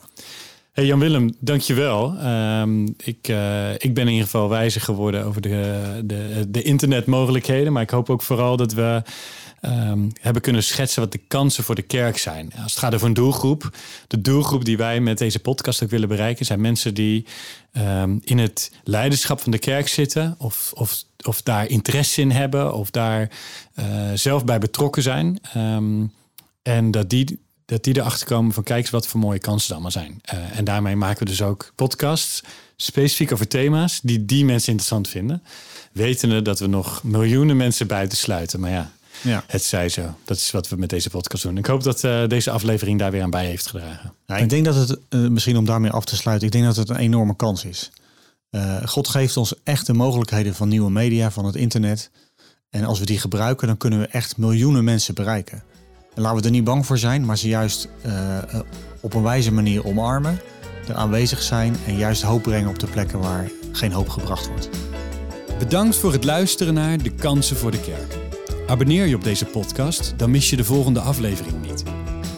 [0.72, 2.14] Hey Jan-Willem, dankjewel.
[2.18, 3.28] Ehm ik,
[3.78, 7.72] ik ben in ieder geval wijzer geworden over de, de, de internetmogelijkheden.
[7.72, 9.02] Maar ik hoop ook vooral dat we
[9.62, 12.52] ehm, hebben kunnen schetsen wat de kansen voor de kerk zijn.
[12.62, 13.76] Als het gaat over een doelgroep.
[14.06, 16.46] De doelgroep die wij met deze podcast ook willen bereiken...
[16.46, 17.26] zijn mensen die
[17.72, 20.34] ehm, in het leiderschap van de kerk zitten...
[20.38, 22.74] of, of, of daar interesse in hebben...
[22.74, 23.30] of daar
[23.74, 25.38] eh, zelf bij betrokken zijn...
[25.52, 26.04] Ehm,
[26.62, 29.72] en dat die, dat die erachter komen van kijk eens wat voor mooie kansen er
[29.72, 30.18] allemaal zijn.
[30.22, 32.42] Eh, en daarmee maken we dus ook podcasts.
[32.76, 35.42] specifiek over thema's die die mensen interessant vinden.
[35.92, 38.60] Wetende dat we nog miljoenen mensen buiten sluiten.
[38.60, 38.92] Maar ja,
[39.22, 39.44] Ja.
[39.46, 40.14] het zij zo.
[40.24, 41.56] Dat is wat we met deze podcast doen.
[41.56, 44.12] Ik hoop dat eh, deze aflevering daar weer aan bij heeft gedragen.
[44.26, 46.76] Ja, ik denk dat het, eh, misschien om daarmee af te sluiten, ik denk dat
[46.76, 47.90] het een enorme kans is.
[48.50, 52.10] Eh, God geeft ons echt de mogelijkheden van nieuwe media, van het internet.
[52.70, 55.62] En als we die gebruiken, dan kunnen we echt miljoenen mensen bereiken.
[56.14, 57.88] En laten we er niet bang voor zijn, maar ze juist
[59.00, 60.40] op een wijze manier omarmen,
[60.88, 64.68] er aanwezig zijn en juist hoop brengen op de plekken waar geen hoop gebracht wordt.
[65.58, 68.31] Bedankt voor het luisteren naar De Kansen voor de Kerk.
[68.72, 71.82] Abonneer je op deze podcast, dan mis je de volgende aflevering niet.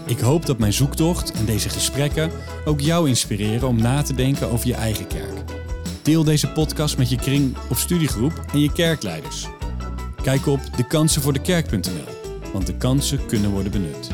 [0.07, 2.31] Ik hoop dat mijn zoektocht en deze gesprekken
[2.65, 5.45] ook jou inspireren om na te denken over je eigen kerk.
[6.03, 9.47] Deel deze podcast met je kring of studiegroep en je kerkleiders.
[10.23, 14.11] Kijk op dekansenvoordekerk.nl, want de kansen kunnen worden benut.